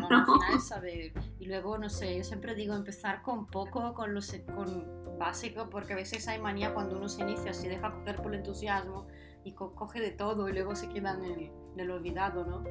No, 0.00 0.08
no, 0.08 0.26
no. 0.26 0.38
es 0.56 0.64
saber. 0.64 1.12
Y 1.38 1.46
luego, 1.46 1.78
no 1.78 1.88
sé, 1.88 2.16
yo 2.16 2.24
siempre 2.24 2.54
digo 2.54 2.74
empezar 2.74 3.22
con 3.22 3.46
poco, 3.46 3.94
con, 3.94 4.14
lo 4.14 4.20
con 4.54 5.18
básico, 5.18 5.68
porque 5.70 5.92
a 5.92 5.96
veces 5.96 6.26
hay 6.28 6.40
manía 6.40 6.74
cuando 6.74 6.96
uno 6.96 7.08
se 7.08 7.22
inicia, 7.22 7.54
se 7.54 7.68
deja 7.68 7.92
coger 7.92 8.16
por 8.16 8.32
el 8.32 8.40
entusiasmo 8.40 9.06
y 9.44 9.52
coge 9.52 10.00
de 10.00 10.10
todo 10.10 10.48
y 10.48 10.52
luego 10.52 10.74
se 10.74 10.88
queda 10.88 11.14
en 11.14 11.50
el, 11.78 11.90
olvidado, 11.90 12.44
¿no? 12.44 12.64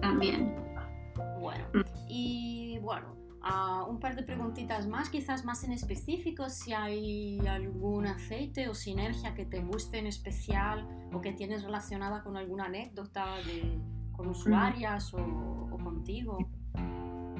También. 0.00 0.54
Bueno, 1.40 1.64
mm. 1.74 1.80
y 2.08 2.78
bueno, 2.80 3.16
un 3.88 4.00
par 4.00 4.16
de 4.16 4.22
preguntitas 4.22 4.86
más, 4.86 5.08
quizás 5.08 5.44
más 5.44 5.64
en 5.64 5.72
específico, 5.72 6.48
si 6.48 6.72
hay 6.72 7.38
algún 7.46 8.06
aceite 8.06 8.68
o 8.68 8.74
sinergia 8.74 9.34
que 9.34 9.44
te 9.44 9.60
guste 9.60 9.98
en 9.98 10.06
especial 10.06 10.86
o 11.12 11.20
que 11.20 11.32
tienes 11.32 11.62
relacionada 11.62 12.22
con 12.22 12.36
alguna 12.36 12.66
anécdota 12.66 13.26
de, 13.46 13.78
con 14.12 14.28
usuarias 14.28 15.12
o, 15.14 15.68
contigo. 15.82 16.38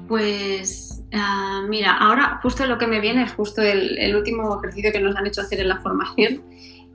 Pues 0.07 1.03
ah, 1.13 1.63
mira, 1.69 1.97
ahora 1.97 2.39
justo 2.41 2.65
lo 2.65 2.77
que 2.77 2.87
me 2.87 2.99
viene 2.99 3.23
es 3.23 3.33
justo 3.33 3.61
el, 3.61 4.15
último 4.15 4.57
ejercicio 4.57 4.91
que 4.91 4.99
nos 4.99 5.15
han 5.15 5.27
hecho 5.27 5.41
hacer 5.41 5.59
en 5.59 5.69
la 5.69 5.79
formación, 5.81 6.43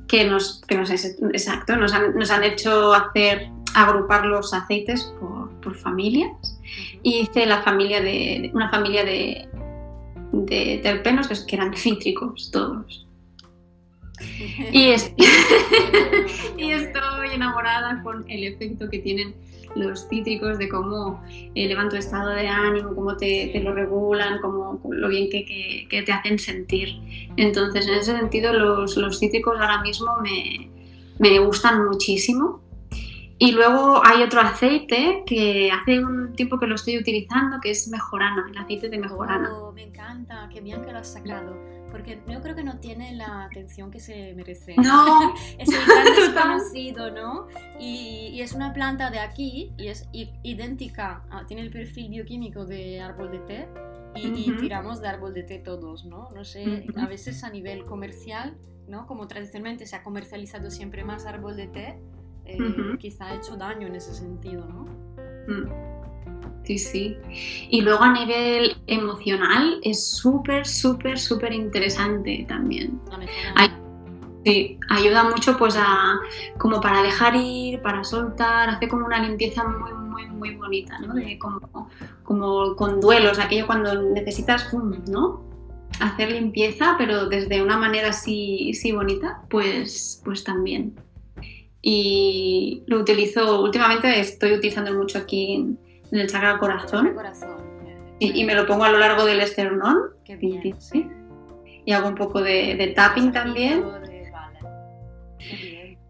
que 0.09 0.25
nos, 0.29 0.63
que 0.67 0.77
nos 0.77 0.91
exacto, 0.91 1.77
nos 1.77 1.93
han, 1.93 2.17
nos 2.17 2.31
han 2.31 2.43
hecho 2.43 2.93
hacer 2.93 3.51
agrupar 3.75 4.27
los 4.27 4.53
aceites 4.53 5.05
por, 5.21 5.51
por 5.61 5.77
familias 5.77 6.54
y 7.03 7.21
hice 7.21 7.47
la 7.47 7.63
familia 7.63 8.01
de, 8.01 8.51
una 8.55 8.71
familia 8.71 9.05
de, 9.05 9.49
de 10.33 10.81
terpenos 10.83 11.29
que, 11.29 11.57
eran 11.57 11.75
cítricos 11.77 12.51
todos. 12.51 13.07
Y, 14.73 14.89
y 16.59 16.71
estoy 16.71 17.29
enamorada 17.33 18.03
con 18.03 18.25
el 18.31 18.45
efecto 18.45 18.89
que 18.89 18.99
tienen 19.01 19.35
los 19.75 20.09
cítricos, 20.09 20.59
de 20.59 20.69
cómo 20.69 21.23
eh, 21.55 21.67
levantan 21.67 21.91
tu 21.91 21.97
estado 21.97 22.31
de 22.31 22.47
ánimo, 22.47 22.95
cómo 22.95 23.17
te, 23.17 23.51
te 23.53 23.61
lo 23.61 23.75
regulan, 23.75 24.41
cómo, 24.41 24.81
lo 24.89 25.09
bien 25.09 25.29
que, 25.31 25.45
que, 25.45 25.87
que, 25.91 26.03
te 26.03 26.13
hacen 26.13 26.39
sentir. 26.39 27.01
Entonces, 27.37 27.87
en 27.89 27.95
ese 27.95 28.17
sentido, 28.17 28.53
los, 28.53 28.97
los 28.97 29.19
cítricos 29.19 29.55
ahora 29.61 29.83
mismo 29.83 30.09
me, 30.23 30.71
me 31.19 31.39
gustan 31.41 31.85
muchísimo 31.87 32.61
y 33.45 33.53
luego 33.53 34.01
hay 34.03 34.23
otro 34.23 34.41
aceite 34.41 35.23
que 35.27 35.71
hace 35.71 36.03
un 36.03 36.33
tiempo 36.33 36.59
que 36.59 36.67
lo 36.67 36.77
estoy 36.77 36.99
utilizando, 36.99 37.61
que 37.61 37.73
es 37.73 37.89
mejorana, 37.89 38.47
el 38.51 38.57
aceite 38.57 38.89
de 38.89 38.99
mejorana. 38.99 39.53
Oh, 39.53 39.71
me 39.71 39.83
encanta, 39.83 40.49
qué 40.51 40.63
bien 40.63 40.83
que 40.83 40.93
lo 40.93 40.99
has 40.99 41.13
sacado. 41.13 41.55
Porque 41.91 42.23
yo 42.27 42.41
creo 42.41 42.57
que 42.57 42.65
no 42.65 42.79
tiene 42.79 43.15
la 43.15 43.45
atención 43.45 43.91
que 43.91 44.01
se 44.01 44.33
merece. 44.35 44.75
No, 44.79 45.35
es 45.59 45.69
un 45.69 45.75
gran 45.75 46.05
desconocido, 46.17 47.11
¿no? 47.11 47.47
Y, 47.79 48.31
y, 48.33 48.41
es 48.41 48.55
una 48.55 48.73
planta 48.73 49.11
de 49.11 49.19
aquí 49.19 49.73
y 49.77 49.89
es 49.89 50.09
idéntica, 50.13 51.23
tiene 51.47 51.63
el 51.63 51.71
perfil 51.71 52.09
bioquímico 52.09 52.65
de 52.65 53.01
árbol 53.01 53.31
de 53.31 53.39
té 53.41 53.69
y, 54.17 54.57
tiramos 54.57 55.03
de 55.03 55.09
árbol 55.09 55.35
de 55.35 55.43
té 55.43 55.59
todos, 55.59 56.07
¿no? 56.07 56.31
No 56.35 56.45
sé, 56.45 56.87
a 56.97 57.07
veces 57.07 57.45
a 57.45 57.51
nivel 57.51 57.85
comercial, 57.85 58.57
¿no? 58.89 59.07
Como 59.07 59.29
tradicionalmente 59.29 59.87
se 59.87 59.97
ha 59.97 60.03
comercializado 60.03 60.71
siempre 60.71 61.05
más 61.05 61.27
árbol 61.27 61.57
de 61.57 61.67
té, 61.67 61.99
eh, 62.47 62.97
quizá 62.99 63.27
ha 63.27 63.35
hecho 63.35 63.57
daño 63.57 63.87
en 63.87 63.97
ese 63.97 64.15
sentido, 64.15 64.67
¿no? 64.67 64.85
Mm. 65.49 65.95
Sí, 66.65 66.79
sí. 66.79 67.17
Y 67.69 67.83
luego 67.83 68.03
a 68.03 68.13
nivel 68.13 68.77
emocional 68.87 69.81
es 69.83 70.11
súper, 70.11 70.67
súper, 70.67 71.19
súper 71.19 71.53
interesante 71.53 72.47
también. 72.49 73.01
sí, 74.45 74.79
ayuda 74.89 75.25
mucho 75.25 75.59
pues 75.59 75.77
a 75.77 76.19
como 76.59 76.81
para 76.81 77.03
dejar 77.03 77.37
ir, 77.37 77.83
para 77.83 78.03
soltar, 78.03 78.71
hace 78.71 78.89
como 78.89 79.05
una 79.05 79.21
limpieza 79.21 79.63
muy, 79.65 79.93
muy, 79.93 80.27
muy 80.27 80.57
bonita, 80.57 80.99
¿no? 81.01 81.13
De, 81.15 81.39
como, 81.39 81.91
como 82.23 82.77
con 82.77 83.01
duelos, 83.01 83.39
aquello 83.39 83.67
cuando 83.67 84.03
necesitas, 84.13 84.73
¿no? 85.07 85.45
Hacer 86.01 86.33
limpieza, 86.33 86.95
pero 86.97 87.27
desde 87.27 87.63
una 87.63 87.77
manera 87.77 88.09
así, 88.09 88.71
así 88.75 88.91
bonita, 88.93 89.43
pues, 89.51 90.23
pues 90.25 90.45
también 90.45 90.95
y 91.87 92.83
lo 92.87 93.01
utilizo, 93.01 93.61
últimamente 93.61 94.19
estoy 94.19 94.55
utilizando 94.55 94.95
mucho 94.95 95.19
aquí 95.19 95.53
en, 95.53 95.79
el 96.13 96.27
chakra 96.29 96.59
corazón. 96.59 97.13
corazón. 97.15 97.57
Y, 98.19 98.41
y, 98.41 98.45
me 98.45 98.55
lo 98.55 98.67
pongo 98.67 98.85
a 98.85 98.91
lo 98.91 98.99
largo 98.99 99.27
del 99.27 99.41
esternón. 99.41 99.99
Qué 100.25 100.37
bien. 100.37 100.75
Y 101.85 101.93
hago 101.93 102.09
un 102.09 102.15
poco 102.15 102.41
de, 102.41 102.95
tapping 102.97 103.33
también. 103.33 103.85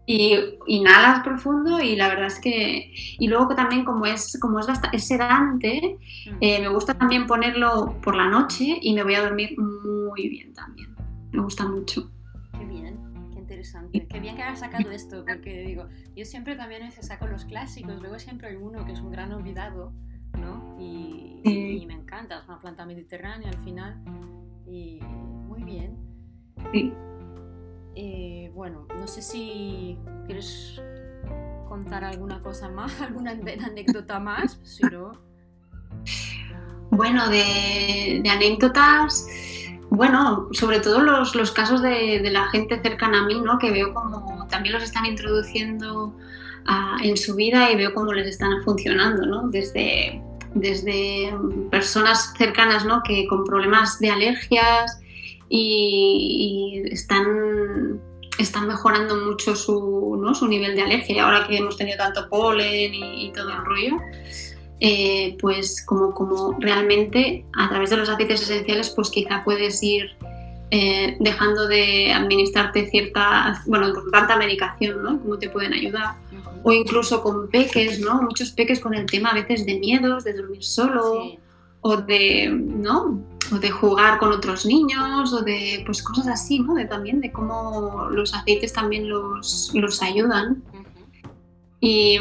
y 0.05 0.37
inhalas 0.67 1.23
profundo 1.25 1.81
y 1.81 1.97
la 1.97 2.07
verdad 2.07 2.27
es 2.27 2.39
que 2.39 2.93
y 3.19 3.27
luego 3.27 3.53
también 3.55 3.83
como 3.83 4.05
es 4.05 4.37
como 4.39 4.59
es, 4.59 4.67
bastante, 4.67 4.99
sedante 4.99 5.97
mm. 6.27 6.37
eh, 6.41 6.61
me 6.61 6.67
gusta 6.67 6.93
también 6.93 7.25
ponerlo 7.25 7.99
por 8.03 8.15
la 8.15 8.27
noche 8.27 8.77
y 8.79 8.93
me 8.93 9.01
voy 9.03 9.15
a 9.15 9.23
dormir 9.23 9.57
muy 9.57 10.29
bien 10.29 10.53
también 10.53 10.95
me 11.31 11.41
gusta 11.41 11.65
mucho 11.65 12.01
bien 12.03 12.14
interesante. 13.65 14.07
Qué 14.07 14.19
bien 14.19 14.35
que 14.35 14.43
hayas 14.43 14.59
sacado 14.59 14.91
esto 14.91 15.25
porque 15.25 15.63
digo 15.63 15.87
yo 16.15 16.25
siempre 16.25 16.55
también 16.55 16.91
se 16.91 17.03
saco 17.03 17.27
los 17.27 17.45
clásicos 17.45 17.99
luego 17.99 18.19
siempre 18.19 18.49
hay 18.49 18.55
uno 18.55 18.85
que 18.85 18.93
es 18.93 18.99
un 18.99 19.11
gran 19.11 19.31
olvidado 19.31 19.93
¿no? 20.39 20.75
y, 20.79 21.41
y 21.43 21.85
me 21.85 21.93
encanta 21.93 22.39
es 22.39 22.47
una 22.47 22.59
planta 22.59 22.85
mediterránea 22.85 23.49
al 23.49 23.63
final 23.63 24.01
y 24.67 24.99
muy 25.01 25.63
bien. 25.63 25.97
Sí. 26.71 26.93
Eh, 27.95 28.51
bueno, 28.53 28.87
no 28.99 29.07
sé 29.07 29.21
si 29.21 29.97
quieres 30.25 30.81
contar 31.67 32.03
alguna 32.03 32.41
cosa 32.41 32.69
más, 32.69 32.99
alguna 33.01 33.31
anécdota 33.31 34.19
más, 34.19 34.59
si 34.63 34.83
Bueno, 36.91 37.29
de, 37.29 38.23
anécdotas, 38.29 39.27
bueno, 39.95 40.49
sobre 40.51 40.79
todo 40.79 41.01
los, 41.01 41.51
casos 41.51 41.81
de, 41.81 42.21
la 42.31 42.47
gente 42.49 42.81
cercana 42.81 43.21
a 43.21 43.25
mí, 43.25 43.39
¿no? 43.39 43.57
Que 43.57 43.71
veo 43.71 43.93
como 43.93 44.47
también 44.47 44.73
los 44.73 44.83
están 44.83 45.05
introduciendo 45.05 46.15
en 47.03 47.17
su 47.17 47.35
vida 47.35 47.71
y 47.71 47.75
veo 47.75 47.93
cómo 47.93 48.13
les 48.13 48.27
están 48.27 48.63
funcionando, 48.63 49.25
¿no? 49.25 49.49
Desde, 49.49 50.21
desde 50.53 51.33
personas 51.69 52.33
cercanas, 52.37 52.85
¿no? 52.85 53.01
Que 53.03 53.27
con 53.27 53.43
problemas 53.43 53.99
de 53.99 54.09
alergias, 54.09 54.99
y, 55.49 56.83
están, 56.91 58.01
están 58.37 58.67
mejorando 58.67 59.15
mucho 59.15 59.55
su, 59.55 60.19
¿no? 60.21 60.33
su 60.33 60.47
nivel 60.47 60.75
de 60.75 60.81
alergia. 60.81 61.15
Y 61.15 61.19
ahora 61.19 61.47
que 61.47 61.57
hemos 61.57 61.77
tenido 61.77 61.97
tanto 61.97 62.27
polen 62.29 62.93
y, 62.93 63.31
todo 63.33 63.49
el 63.49 63.65
rollo, 63.65 63.97
eh, 64.79 65.37
pues 65.39 65.83
como, 65.85 66.13
como 66.13 66.55
realmente 66.59 67.45
a 67.55 67.69
través 67.69 67.89
de 67.89 67.97
los 67.97 68.09
aceites 68.09 68.41
esenciales, 68.41 68.89
pues 68.89 69.09
quizá 69.09 69.43
puedes 69.43 69.81
ir 69.81 70.11
eh, 70.71 71.15
dejando 71.19 71.67
de 71.67 72.11
administrarte 72.11 72.89
cierta, 72.89 73.61
bueno, 73.67 73.93
tanta 74.11 74.35
medicación, 74.35 75.03
¿no? 75.03 75.19
Cómo 75.21 75.37
te 75.37 75.49
pueden 75.49 75.73
ayudar. 75.73 76.15
O 76.63 76.71
incluso 76.71 77.21
con 77.21 77.49
peques, 77.49 77.99
¿no? 77.99 78.21
Muchos 78.21 78.51
peques 78.51 78.79
con 78.79 78.93
el 78.93 79.05
tema 79.05 79.29
a 79.29 79.35
veces 79.35 79.65
de 79.65 79.79
miedos, 79.79 80.23
de 80.23 80.33
dormir 80.33 80.63
solo, 80.63 81.37
o 81.81 81.97
de, 81.97 82.49
¿no? 82.49 83.21
o 83.53 83.59
de 83.59 83.69
jugar 83.69 84.17
con 84.17 84.31
otros 84.31 84.65
niños 84.65 85.31
o 85.33 85.41
de 85.41 85.83
pues 85.85 86.01
cosas 86.01 86.27
así, 86.27 86.59
¿no? 86.59 86.73
De 86.73 86.85
también 86.85 87.21
de 87.21 87.31
cómo 87.31 88.07
los 88.11 88.33
aceites 88.33 88.73
también 88.73 89.07
los, 89.07 89.71
los 89.73 90.01
ayudan. 90.01 90.63
y, 91.79 92.17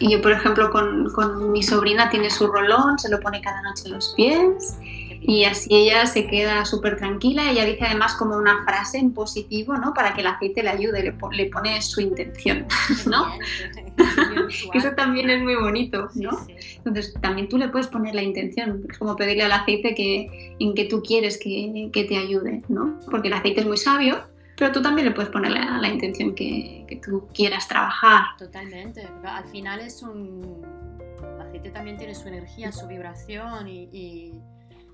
y, 0.00 0.12
yo, 0.12 0.22
por 0.22 0.32
ejemplo, 0.32 0.70
con, 0.70 1.10
con, 1.12 1.52
mi 1.52 1.62
sobrina 1.62 2.10
tiene 2.10 2.30
su 2.30 2.46
rolón, 2.46 2.98
se 2.98 3.08
lo 3.08 3.20
pone 3.20 3.40
cada 3.40 3.62
noche 3.62 3.84
en 3.86 3.92
los 3.92 4.14
pies 4.16 4.78
y 5.20 5.44
así 5.44 5.68
ella 5.74 6.06
se 6.06 6.26
queda 6.26 6.64
súper 6.64 6.96
tranquila. 6.96 7.50
Ella 7.50 7.64
dice 7.64 7.84
además 7.84 8.14
como 8.14 8.36
una 8.36 8.64
frase 8.64 8.98
en 8.98 9.12
positivo, 9.12 9.76
¿no? 9.76 9.92
Para 9.92 10.14
que 10.14 10.20
el 10.20 10.26
aceite 10.26 10.62
le 10.62 10.70
ayude, 10.70 11.02
le, 11.02 11.14
le 11.32 11.46
pone 11.46 11.82
su 11.82 12.00
intención, 12.00 12.66
¿no? 13.06 13.26
Eso 14.74 14.92
también 14.92 15.28
es 15.30 15.42
muy 15.42 15.56
bonito, 15.56 16.08
¿no? 16.14 16.30
Entonces 16.76 17.14
también 17.20 17.48
tú 17.48 17.58
le 17.58 17.68
puedes 17.68 17.88
poner 17.88 18.14
la 18.14 18.22
intención, 18.22 18.84
es 18.88 18.98
como 18.98 19.16
pedirle 19.16 19.44
al 19.44 19.52
aceite 19.52 19.94
que, 19.94 20.54
en 20.58 20.74
que 20.74 20.84
tú 20.84 21.02
quieres 21.02 21.38
que, 21.38 21.90
que 21.92 22.04
te 22.04 22.16
ayude, 22.16 22.62
¿no? 22.68 22.98
Porque 23.10 23.28
el 23.28 23.34
aceite 23.34 23.60
es 23.60 23.66
muy 23.66 23.76
sabio, 23.76 24.22
pero 24.58 24.72
tú 24.72 24.82
también 24.82 25.06
le 25.06 25.14
puedes 25.14 25.30
poner 25.30 25.52
la, 25.52 25.78
la 25.78 25.88
intención 25.88 26.34
que, 26.34 26.84
que, 26.88 26.96
tú 26.96 27.28
quieras 27.32 27.68
trabajar. 27.68 28.36
Totalmente, 28.38 29.08
al 29.24 29.46
final 29.46 29.80
es 29.80 30.02
un... 30.02 30.66
El 31.22 31.40
aceite 31.40 31.70
también 31.70 31.96
tiene 31.96 32.14
su 32.14 32.28
energía, 32.28 32.72
su 32.72 32.86
vibración 32.86 33.68
y 33.68 34.32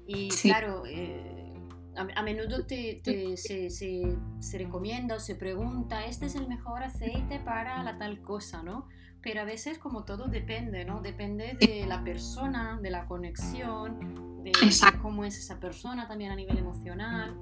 y 0.06 0.28
claro, 0.28 0.84
eh, 0.86 1.52
a, 1.96 2.22
menudo 2.22 2.66
te, 2.66 3.00
se, 3.36 3.70
se, 3.70 4.58
recomienda 4.58 5.16
o 5.16 5.20
se 5.20 5.34
pregunta, 5.34 6.04
este 6.04 6.26
es 6.26 6.34
el 6.34 6.46
mejor 6.46 6.82
aceite 6.82 7.40
para 7.40 7.82
la 7.82 7.96
tal 7.98 8.20
cosa, 8.20 8.62
¿no? 8.62 8.86
Pero 9.22 9.40
a 9.40 9.44
veces 9.44 9.78
como 9.78 10.04
todo 10.04 10.26
depende, 10.26 10.84
¿no? 10.84 11.00
Depende 11.00 11.56
de 11.58 11.86
la 11.86 12.04
persona, 12.04 12.78
de 12.82 12.90
la 12.90 13.06
conexión, 13.06 14.42
de 14.44 14.52
cómo 15.00 15.24
es 15.24 15.38
esa 15.38 15.58
persona 15.58 16.06
también 16.06 16.30
a 16.30 16.36
nivel 16.36 16.58
emocional. 16.58 17.34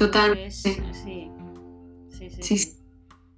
Total. 0.00 0.50
Sí, 0.50 0.80
sí, 2.40 2.56
sí. 2.56 2.76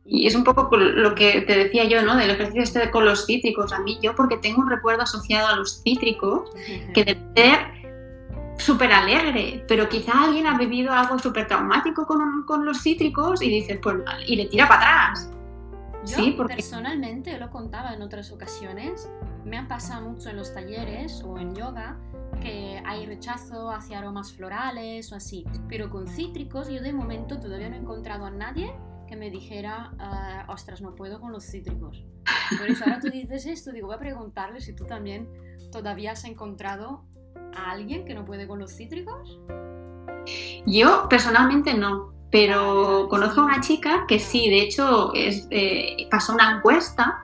Y 0.04 0.28
es 0.28 0.36
un 0.36 0.44
poco 0.44 0.76
lo 0.76 1.14
que 1.16 1.40
te 1.40 1.56
decía 1.56 1.84
yo, 1.84 2.02
¿no? 2.02 2.14
Del 2.14 2.30
ejercicio 2.30 2.62
este 2.62 2.88
con 2.92 3.04
los 3.04 3.26
cítricos. 3.26 3.72
A 3.72 3.80
mí, 3.80 3.98
yo, 4.00 4.14
porque 4.14 4.36
tengo 4.36 4.60
un 4.60 4.70
recuerdo 4.70 5.02
asociado 5.02 5.48
a 5.48 5.56
los 5.56 5.82
cítricos, 5.82 6.50
que 6.94 7.04
debe 7.04 7.20
ser 7.34 7.58
súper 8.58 8.92
alegre, 8.92 9.64
pero 9.66 9.88
quizá 9.88 10.12
alguien 10.22 10.46
ha 10.46 10.56
vivido 10.56 10.92
algo 10.92 11.18
súper 11.18 11.48
traumático 11.48 12.06
con, 12.06 12.44
con, 12.46 12.64
los 12.64 12.80
cítricos 12.80 13.42
y 13.42 13.48
dice, 13.48 13.80
pues, 13.82 13.96
y 14.28 14.36
le 14.36 14.46
tira 14.46 14.68
para 14.68 15.08
atrás. 15.08 15.30
Yo 16.06 16.16
sí, 16.16 16.34
porque... 16.36 16.54
personalmente, 16.54 17.36
lo 17.38 17.50
contaba 17.50 17.92
en 17.92 18.02
otras 18.02 18.30
ocasiones, 18.30 19.10
me 19.44 19.58
ha 19.58 19.66
pasado 19.66 20.08
mucho 20.08 20.30
en 20.30 20.36
los 20.36 20.54
talleres 20.54 21.24
o 21.24 21.38
en 21.38 21.56
yoga 21.56 21.96
que 22.42 22.82
hay 22.84 23.06
rechazo 23.06 23.70
hacia 23.70 23.98
aromas 23.98 24.32
florales 24.32 25.12
o 25.12 25.16
así, 25.16 25.44
pero 25.68 25.90
con 25.90 26.08
cítricos 26.08 26.68
yo 26.68 26.82
de 26.82 26.92
momento 26.92 27.38
todavía 27.38 27.68
no 27.68 27.76
he 27.76 27.78
encontrado 27.78 28.26
a 28.26 28.30
nadie 28.30 28.74
que 29.06 29.16
me 29.16 29.30
dijera, 29.30 29.92
ah, 29.98 30.46
ostras, 30.48 30.80
no 30.80 30.94
puedo 30.94 31.20
con 31.20 31.32
los 31.32 31.44
cítricos. 31.44 32.04
Por 32.58 32.66
eso 32.68 32.84
ahora 32.84 32.98
tú 33.00 33.10
dices 33.10 33.46
esto, 33.46 33.70
digo, 33.70 33.88
voy 33.88 33.96
a 33.96 33.98
preguntarle 33.98 34.60
si 34.60 34.74
tú 34.74 34.84
también 34.84 35.28
todavía 35.70 36.12
has 36.12 36.24
encontrado 36.24 37.04
a 37.54 37.70
alguien 37.70 38.04
que 38.04 38.14
no 38.14 38.24
puede 38.24 38.48
con 38.48 38.58
los 38.58 38.72
cítricos. 38.72 39.38
Yo 40.66 41.06
personalmente 41.08 41.74
no, 41.74 42.12
pero 42.30 43.06
conozco 43.08 43.42
a 43.42 43.44
una 43.44 43.60
chica 43.60 44.04
que 44.08 44.18
sí, 44.18 44.48
de 44.48 44.62
hecho 44.62 45.12
es, 45.14 45.46
eh, 45.50 46.08
pasó 46.10 46.32
una 46.32 46.56
encuesta 46.56 47.22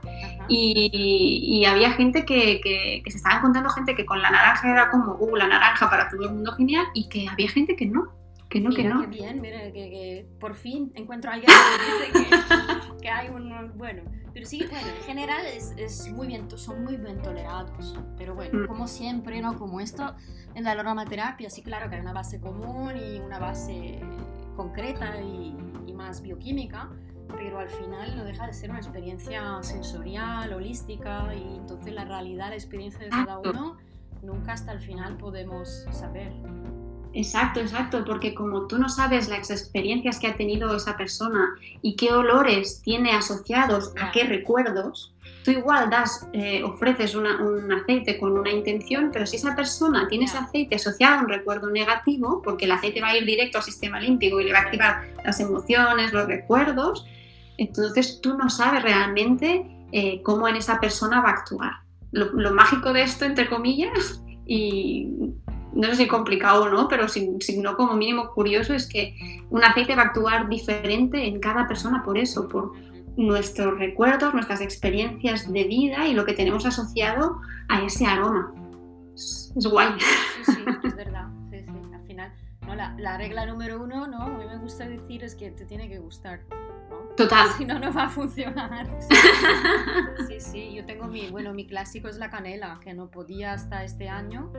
y, 0.48 1.64
había 1.66 1.92
gente 1.92 2.24
que, 2.24 2.60
que, 2.60 3.02
que, 3.04 3.10
se 3.10 3.18
estaba 3.18 3.36
encontrando 3.36 3.70
gente 3.70 3.94
que 3.94 4.06
con 4.06 4.22
la 4.22 4.30
naranja 4.30 4.70
era 4.70 4.90
como, 4.90 5.14
uh, 5.14 5.36
la 5.36 5.46
naranja 5.46 5.88
para 5.90 6.08
todo 6.08 6.24
el 6.24 6.34
mundo 6.34 6.52
genial 6.52 6.86
y 6.94 7.08
que 7.08 7.28
había 7.28 7.48
gente 7.48 7.76
que 7.76 7.86
no. 7.86 8.16
Que 8.48 8.60
no, 8.60 8.70
que 8.70 8.84
no. 8.84 9.02
Qué 9.02 9.06
bien, 9.08 9.42
mira, 9.42 9.60
que, 9.72 10.26
por 10.40 10.54
fin 10.54 10.90
encuentro 10.94 11.30
a 11.30 11.34
alguien 11.34 11.52
que 11.52 12.18
dice 12.18 12.30
que, 13.02 13.10
hay 13.10 13.28
un. 13.28 13.76
Bueno, 13.76 14.02
pero 14.32 14.46
sí, 14.46 14.64
bueno, 14.70 14.88
en 14.88 15.02
general 15.04 15.44
es, 15.44 15.74
es, 15.76 16.10
muy 16.10 16.28
bien, 16.28 16.48
son 16.56 16.82
muy 16.82 16.96
bien 16.96 17.20
tolerados. 17.20 17.98
Pero 18.16 18.34
bueno, 18.34 18.60
mm. 18.60 18.66
como 18.66 18.88
siempre, 18.88 19.42
¿no? 19.42 19.58
Como 19.58 19.80
esto 19.80 20.14
en 20.54 20.64
la 20.64 20.70
aromaterapia, 20.70 21.50
sí, 21.50 21.62
claro 21.62 21.90
que 21.90 21.96
hay 21.96 22.00
una 22.00 22.14
base 22.14 22.40
común 22.40 22.94
y 22.96 23.20
una 23.20 23.38
base 23.38 24.00
concreta 24.56 25.20
y, 25.20 25.54
y 25.86 25.92
más 25.92 26.22
bioquímica, 26.22 26.88
pero 27.36 27.58
al 27.58 27.68
final 27.68 28.16
no 28.16 28.24
deja 28.24 28.46
de 28.46 28.52
ser 28.52 28.70
una 28.70 28.78
experiencia 28.78 29.62
sensorial, 29.62 30.52
holística, 30.52 31.34
y 31.34 31.56
entonces 31.56 31.92
la 31.92 32.04
realidad, 32.04 32.48
la 32.50 32.54
experiencia 32.54 33.00
de 33.00 33.10
cada 33.10 33.38
uno, 33.38 33.76
nunca 34.22 34.52
hasta 34.52 34.72
el 34.72 34.80
final 34.80 35.16
podemos 35.16 35.86
saber. 35.90 36.32
Exacto, 37.14 37.60
exacto, 37.60 38.04
porque 38.04 38.34
como 38.34 38.66
tú 38.66 38.78
no 38.78 38.88
sabes 38.88 39.28
las 39.28 39.50
experiencias 39.50 40.18
que 40.18 40.26
ha 40.26 40.36
tenido 40.36 40.74
esa 40.76 40.96
persona 40.96 41.54
y 41.80 41.96
qué 41.96 42.12
olores 42.12 42.82
tiene 42.82 43.12
asociados 43.12 43.92
a 44.00 44.10
qué 44.12 44.24
recuerdos, 44.24 45.14
tú 45.42 45.52
igual 45.52 45.88
das, 45.88 46.28
eh, 46.32 46.62
ofreces 46.62 47.14
un 47.14 47.26
aceite 47.72 48.18
con 48.18 48.36
una 48.36 48.50
intención, 48.50 49.10
pero 49.12 49.24
si 49.26 49.36
esa 49.36 49.56
persona 49.56 50.06
tiene 50.06 50.26
ese 50.26 50.36
aceite 50.36 50.76
asociado 50.76 51.20
a 51.20 51.22
un 51.22 51.28
recuerdo 51.28 51.70
negativo, 51.70 52.42
porque 52.42 52.66
el 52.66 52.72
aceite 52.72 53.00
va 53.00 53.08
a 53.08 53.16
ir 53.16 53.24
directo 53.24 53.58
al 53.58 53.64
sistema 53.64 53.98
límpico 53.98 54.40
y 54.40 54.44
le 54.44 54.52
va 54.52 54.58
a 54.58 54.62
activar 54.62 55.08
las 55.24 55.40
emociones, 55.40 56.12
los 56.12 56.26
recuerdos, 56.26 57.06
entonces 57.58 58.20
tú 58.22 58.36
no 58.36 58.48
sabes 58.48 58.82
realmente 58.82 59.66
eh, 59.92 60.22
cómo 60.22 60.48
en 60.48 60.56
esa 60.56 60.80
persona 60.80 61.20
va 61.20 61.30
a 61.30 61.32
actuar. 61.32 61.72
Lo, 62.10 62.54
mágico 62.54 62.92
de 62.94 63.02
esto, 63.02 63.26
entre 63.26 63.50
comillas, 63.50 64.22
y 64.46 65.08
no 65.74 65.88
sé 65.88 65.96
si 65.96 66.08
complicado 66.08 66.64
o 66.64 66.68
no, 66.70 66.88
pero 66.88 67.06
si, 67.08 67.36
no 67.58 67.76
como 67.76 67.94
mínimo 67.94 68.30
curioso 68.30 68.72
es 68.72 68.88
que 68.88 69.14
un 69.50 69.62
aceite 69.62 69.94
va 69.94 70.02
a 70.02 70.06
actuar 70.06 70.48
diferente 70.48 71.26
en 71.26 71.38
cada 71.38 71.66
persona 71.66 72.02
por 72.02 72.16
eso, 72.16 72.48
por 72.48 72.72
nuestros 73.18 73.78
recuerdos, 73.78 74.32
nuestras 74.32 74.62
experiencias 74.62 75.52
de 75.52 75.64
vida 75.64 76.06
y 76.06 76.14
lo 76.14 76.24
que 76.24 76.32
tenemos 76.32 76.64
asociado 76.64 77.36
a 77.68 77.82
ese 77.82 78.06
aroma. 78.06 78.54
Es, 79.14 79.52
guay. 79.70 79.88
Sí, 79.98 80.52
sí, 80.52 80.64
es 80.84 80.96
verdad. 80.96 81.28
¿No? 82.68 82.74
la, 82.76 82.94
la, 82.98 83.18
regla 83.18 83.46
número 83.46 83.82
uno, 83.82 84.06
¿no? 84.06 84.22
A 84.22 84.28
mí 84.28 84.44
me 84.46 84.58
gusta 84.58 84.86
decir 84.86 85.24
es 85.24 85.34
que 85.34 85.50
te 85.50 85.64
tiene 85.64 85.88
que 85.88 85.98
gustar. 85.98 86.40
Total. 87.16 87.48
Si 87.56 87.64
no, 87.64 87.78
no 87.78 87.92
va 87.92 88.04
a 88.04 88.08
funcionar. 88.08 88.86
Sí, 90.28 90.40
sí, 90.40 90.74
yo 90.74 90.84
tengo 90.84 91.08
mi, 91.08 91.30
bueno, 91.30 91.54
mi 91.54 91.66
clásico 91.66 92.08
es 92.08 92.18
la 92.18 92.28
canela, 92.28 92.78
que 92.82 92.92
no 92.92 93.10
podía 93.10 93.54
hasta 93.54 93.82
este 93.82 94.08
año 94.08 94.52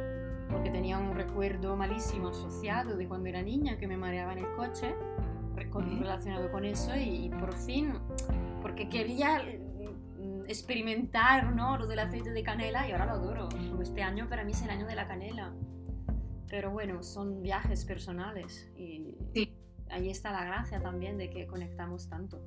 porque 0.50 0.70
tenía 0.72 0.98
un 0.98 1.14
recuerdo 1.14 1.76
malísimo 1.76 2.30
asociado 2.30 2.98
de 2.98 3.08
cuando 3.08 3.30
era 3.30 3.42
niña 3.42 3.78
que 3.78 3.88
me 3.88 3.98
mareaba 3.98 4.34
en 4.34 4.40
el 4.40 4.52
coche. 4.56 4.96
relacionado 5.56 6.52
con 6.52 6.66
eso 6.66 6.96
y, 6.96 7.30
por 7.40 7.54
fin, 7.54 7.94
porque 8.62 8.90
quería 8.90 9.38
mm, 9.38 10.46
experimentar 10.48 11.54
¿no? 11.54 11.78
lo 11.78 11.86
del 11.86 12.00
aceite 12.00 12.32
de 12.32 12.44
canela 12.44 12.88
y 12.88 12.92
ahora 12.92 13.06
lo 13.06 13.12
adoro. 13.14 13.50
Este 13.82 14.02
año 14.02 14.28
para 14.28 14.44
mí 14.44 14.52
es 14.54 14.62
el 14.64 14.70
año 14.72 14.88
de 14.88 14.96
la 14.96 15.08
canela. 15.08 15.54
Pero 16.50 16.72
bueno, 16.72 17.04
son 17.04 17.42
viajes 17.42 17.86
personales 17.86 18.68
y 18.76 19.16
ahí 19.90 20.10
está 20.10 20.32
la 20.32 20.46
gracia 20.46 20.82
también 20.82 21.18
de 21.18 21.30
que 21.30 21.46
conectamos 21.48 22.10
tanto. 22.10 22.42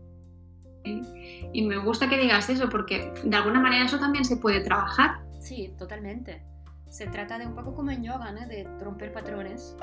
Y 0.84 1.62
me 1.62 1.78
gusta 1.78 2.08
que 2.08 2.18
digas 2.18 2.48
eso 2.50 2.68
porque 2.68 3.12
de 3.24 3.36
alguna 3.36 3.60
manera 3.60 3.84
eso 3.84 3.98
también 3.98 4.24
se 4.24 4.36
puede 4.36 4.60
trabajar. 4.60 5.22
Sí, 5.38 5.72
totalmente. 5.78 6.42
Se 6.88 7.06
trata 7.06 7.38
de 7.38 7.46
un 7.46 7.54
poco 7.54 7.74
como 7.74 7.90
en 7.90 8.02
yoga, 8.02 8.32
¿no? 8.32 8.46
De 8.46 8.64
romper 8.80 9.12
patrones. 9.12 9.76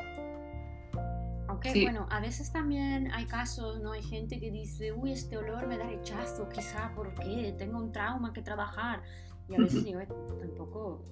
Aunque 1.48 1.84
bueno, 1.84 2.06
a 2.12 2.20
veces 2.20 2.52
también 2.52 3.12
hay 3.12 3.26
casos, 3.26 3.80
¿no? 3.82 3.94
Hay 3.94 4.04
gente 4.04 4.40
que 4.40 4.52
dice, 4.52 4.92
uy, 4.92 5.14
este 5.14 5.38
olor 5.38 5.68
me 5.68 5.78
da 5.78 5.88
rechazo, 5.88 6.48
quizá 6.50 6.92
porque 6.96 7.56
tengo 7.58 7.80
un 7.80 7.92
trauma 7.92 8.34
que 8.34 8.42
trabajar. 8.42 9.02
Y 9.48 9.56
a 9.56 9.58
veces 9.58 9.84
digo, 9.86 10.00
tampoco 10.40 11.06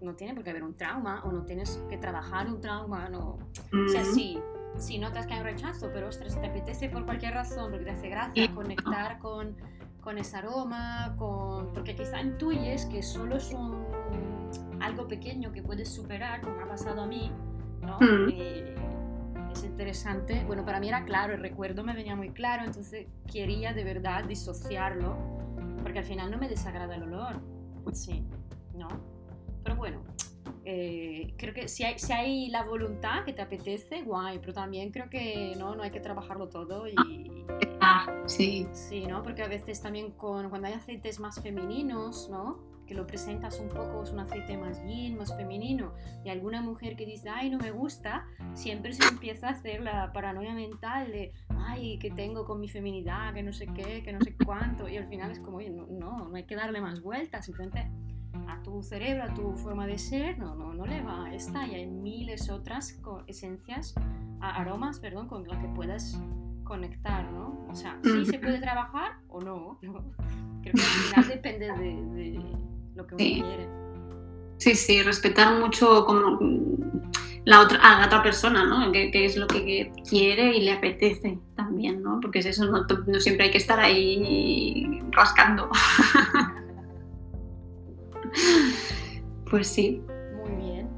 no 0.00 0.14
tiene 0.14 0.34
por 0.34 0.44
qué 0.44 0.50
haber 0.50 0.64
un 0.64 0.74
trauma 0.74 1.22
o 1.24 1.32
no 1.32 1.44
tienes 1.44 1.82
que 1.88 1.96
trabajar 1.96 2.46
un 2.46 2.60
trauma, 2.60 3.08
no. 3.08 3.38
O 3.72 3.88
sea, 3.88 4.04
sí, 4.04 4.38
si 4.76 4.98
notas 4.98 5.26
que 5.26 5.34
hay 5.34 5.40
un 5.40 5.46
rechazo, 5.46 5.90
pero 5.92 6.08
ostras, 6.08 6.40
te 6.40 6.46
apetece 6.46 6.88
por 6.88 7.04
cualquier 7.04 7.34
razón, 7.34 7.70
porque 7.70 7.84
te 7.84 7.90
hace 7.90 8.08
gracia 8.08 8.54
conectar 8.54 9.18
con, 9.18 9.56
con 10.00 10.18
ese 10.18 10.36
aroma, 10.36 11.14
con, 11.18 11.72
porque 11.72 11.94
quizá 11.94 12.20
intuyes 12.20 12.86
que 12.86 13.02
solo 13.02 13.36
es 13.36 13.52
un, 13.52 13.86
algo 14.80 15.06
pequeño 15.06 15.52
que 15.52 15.62
puedes 15.62 15.88
superar, 15.88 16.40
como 16.40 16.60
ha 16.60 16.68
pasado 16.68 17.02
a 17.02 17.06
mí, 17.06 17.30
¿no? 17.80 17.98
es 19.52 19.64
interesante. 19.64 20.42
Bueno, 20.46 20.64
para 20.64 20.80
mí 20.80 20.88
era 20.88 21.04
claro, 21.04 21.34
el 21.34 21.40
recuerdo 21.40 21.84
me 21.84 21.94
venía 21.94 22.16
muy 22.16 22.30
claro, 22.30 22.64
entonces 22.64 23.06
quería 23.30 23.72
de 23.72 23.84
verdad 23.84 24.24
disociarlo, 24.24 25.16
porque 25.82 25.98
al 25.98 26.04
final 26.04 26.30
no 26.30 26.38
me 26.38 26.48
desagrada 26.48 26.96
el 26.96 27.02
olor. 27.04 27.40
Sí, 27.92 28.24
¿no? 28.74 28.88
Bueno, 29.82 30.00
eh, 30.64 31.34
creo 31.36 31.52
que 31.52 31.66
si 31.66 31.82
hay, 31.82 31.98
si 31.98 32.12
hay 32.12 32.48
la 32.50 32.62
voluntad 32.62 33.24
que 33.24 33.32
te 33.32 33.42
apetece, 33.42 34.02
guay, 34.02 34.38
pero 34.38 34.52
también 34.52 34.92
creo 34.92 35.10
que 35.10 35.56
no, 35.58 35.74
no 35.74 35.82
hay 35.82 35.90
que 35.90 35.98
trabajarlo 35.98 36.48
todo 36.48 36.86
y... 36.86 36.94
Ah, 37.80 38.06
sí. 38.26 38.68
Sí, 38.70 39.04
¿no? 39.08 39.24
Porque 39.24 39.42
a 39.42 39.48
veces 39.48 39.82
también 39.82 40.12
con, 40.12 40.50
cuando 40.50 40.68
hay 40.68 40.74
aceites 40.74 41.18
más 41.18 41.42
femeninos, 41.42 42.28
¿no? 42.30 42.60
Que 42.86 42.94
lo 42.94 43.08
presentas 43.08 43.58
un 43.58 43.70
poco, 43.70 44.04
es 44.04 44.12
un 44.12 44.20
aceite 44.20 44.56
más 44.56 44.80
yin, 44.84 45.18
más 45.18 45.36
femenino, 45.36 45.94
y 46.24 46.28
alguna 46.28 46.62
mujer 46.62 46.94
que 46.94 47.04
dice, 47.04 47.28
ay, 47.28 47.50
no 47.50 47.58
me 47.58 47.72
gusta, 47.72 48.28
siempre 48.54 48.92
se 48.92 49.02
empieza 49.08 49.48
a 49.48 49.50
hacer 49.50 49.80
la 49.80 50.12
paranoia 50.12 50.54
mental 50.54 51.10
de, 51.10 51.32
ay, 51.58 51.98
que 51.98 52.12
tengo 52.12 52.44
con 52.44 52.60
mi 52.60 52.68
feminidad, 52.68 53.34
que 53.34 53.42
no 53.42 53.52
sé 53.52 53.66
qué, 53.66 54.04
que 54.04 54.12
no 54.12 54.20
sé 54.20 54.36
cuánto, 54.46 54.88
y 54.88 54.96
al 54.96 55.08
final 55.08 55.32
es 55.32 55.40
como, 55.40 55.56
oye, 55.56 55.70
no, 55.70 55.88
no, 55.88 56.28
no 56.28 56.36
hay 56.36 56.44
que 56.44 56.54
darle 56.54 56.80
más 56.80 57.02
vueltas, 57.02 57.46
simplemente 57.46 57.90
a 58.52 58.62
tu 58.62 58.82
cerebro, 58.82 59.24
a 59.24 59.34
tu 59.34 59.56
forma 59.56 59.86
de 59.86 59.98
ser, 59.98 60.38
no, 60.38 60.54
no, 60.54 60.74
no 60.74 60.86
le 60.86 61.02
va 61.02 61.24
a 61.24 61.34
esta 61.34 61.66
y 61.66 61.74
hay 61.74 61.86
miles 61.86 62.50
otras 62.50 62.98
esencias, 63.26 63.94
aromas, 64.40 65.00
perdón, 65.00 65.28
con 65.28 65.46
las 65.46 65.58
que 65.58 65.68
puedas 65.68 66.20
conectar, 66.64 67.30
¿no? 67.32 67.66
O 67.68 67.74
sea, 67.74 67.98
sí 68.02 68.26
se 68.26 68.38
puede 68.38 68.58
trabajar 68.60 69.12
o 69.28 69.40
no, 69.40 69.78
Creo 70.62 70.74
que 70.74 70.80
al 70.80 70.86
final 70.86 71.28
depende 71.28 71.66
de, 71.66 72.40
lo 72.94 73.06
que 73.06 73.14
uno 73.14 73.46
quiere. 73.46 73.68
Sí, 74.58 74.74
sí, 74.76 75.02
respetar 75.02 75.58
mucho 75.58 76.04
como 76.04 76.38
la 77.44 77.60
otra, 77.60 77.78
a 77.78 77.98
la 78.00 78.06
otra 78.06 78.22
persona, 78.22 78.64
¿no? 78.64 78.92
Que, 78.92 79.10
es 79.24 79.36
lo 79.36 79.48
que 79.48 79.90
quiere 80.08 80.56
y 80.56 80.60
le 80.60 80.72
apetece 80.72 81.40
también, 81.56 82.00
¿no? 82.02 82.20
Porque 82.20 82.38
es 82.38 82.46
eso, 82.46 82.66
no, 82.66 82.84
no 82.84 83.20
siempre 83.20 83.46
hay 83.46 83.50
que 83.50 83.58
estar 83.58 83.80
ahí 83.80 85.02
rascando. 85.10 85.68
Pues 89.50 89.68
sí. 89.68 90.02
Muy 90.34 90.64
bien. 90.64 90.88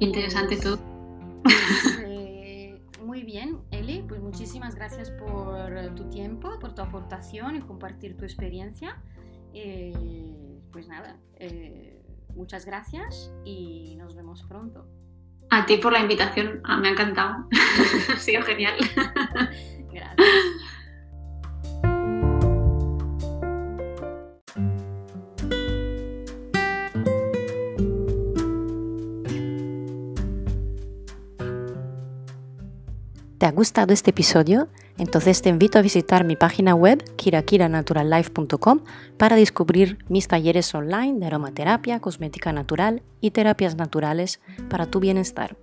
Interesante 0.00 0.56
todo. 0.56 0.80
Pues, 1.44 1.98
eh, 2.02 2.82
muy 3.04 3.22
bien, 3.22 3.58
Eli, 3.70 4.02
pues 4.08 4.20
muchísimas 4.20 4.74
gracias 4.74 5.12
por 5.12 5.94
tu 5.94 6.10
tiempo, 6.10 6.58
por 6.58 6.74
tu 6.74 6.82
aportación 6.82 7.54
y 7.54 7.60
compartir 7.60 8.16
tu 8.16 8.24
experiencia. 8.24 9.00
Eh, 9.54 9.92
pues 10.72 10.88
nada, 10.88 11.18
eh, 11.36 12.02
muchas 12.34 12.66
gracias 12.66 13.32
y 13.44 13.94
nos 13.96 14.16
vemos 14.16 14.42
pronto. 14.42 14.86
A 15.50 15.66
ti 15.66 15.76
por 15.76 15.92
la 15.92 16.00
invitación, 16.00 16.60
ah, 16.64 16.76
me 16.76 16.88
ha 16.88 16.90
encantado. 16.92 17.48
ha 18.12 18.16
sido 18.16 18.42
genial. 18.42 18.74
gracias. 19.92 20.16
¿Te 33.40 33.46
ha 33.46 33.52
gustado 33.52 33.94
este 33.94 34.10
episodio? 34.10 34.68
Entonces 34.98 35.40
te 35.40 35.48
invito 35.48 35.78
a 35.78 35.80
visitar 35.80 36.24
mi 36.24 36.36
página 36.36 36.74
web 36.74 37.02
kirakiranaturallife.com 37.16 38.80
para 39.16 39.34
descubrir 39.34 39.96
mis 40.10 40.28
talleres 40.28 40.74
online 40.74 41.18
de 41.18 41.24
aromaterapia, 41.24 42.00
cosmética 42.00 42.52
natural 42.52 43.02
y 43.22 43.30
terapias 43.30 43.76
naturales 43.76 44.40
para 44.68 44.90
tu 44.90 45.00
bienestar. 45.00 45.56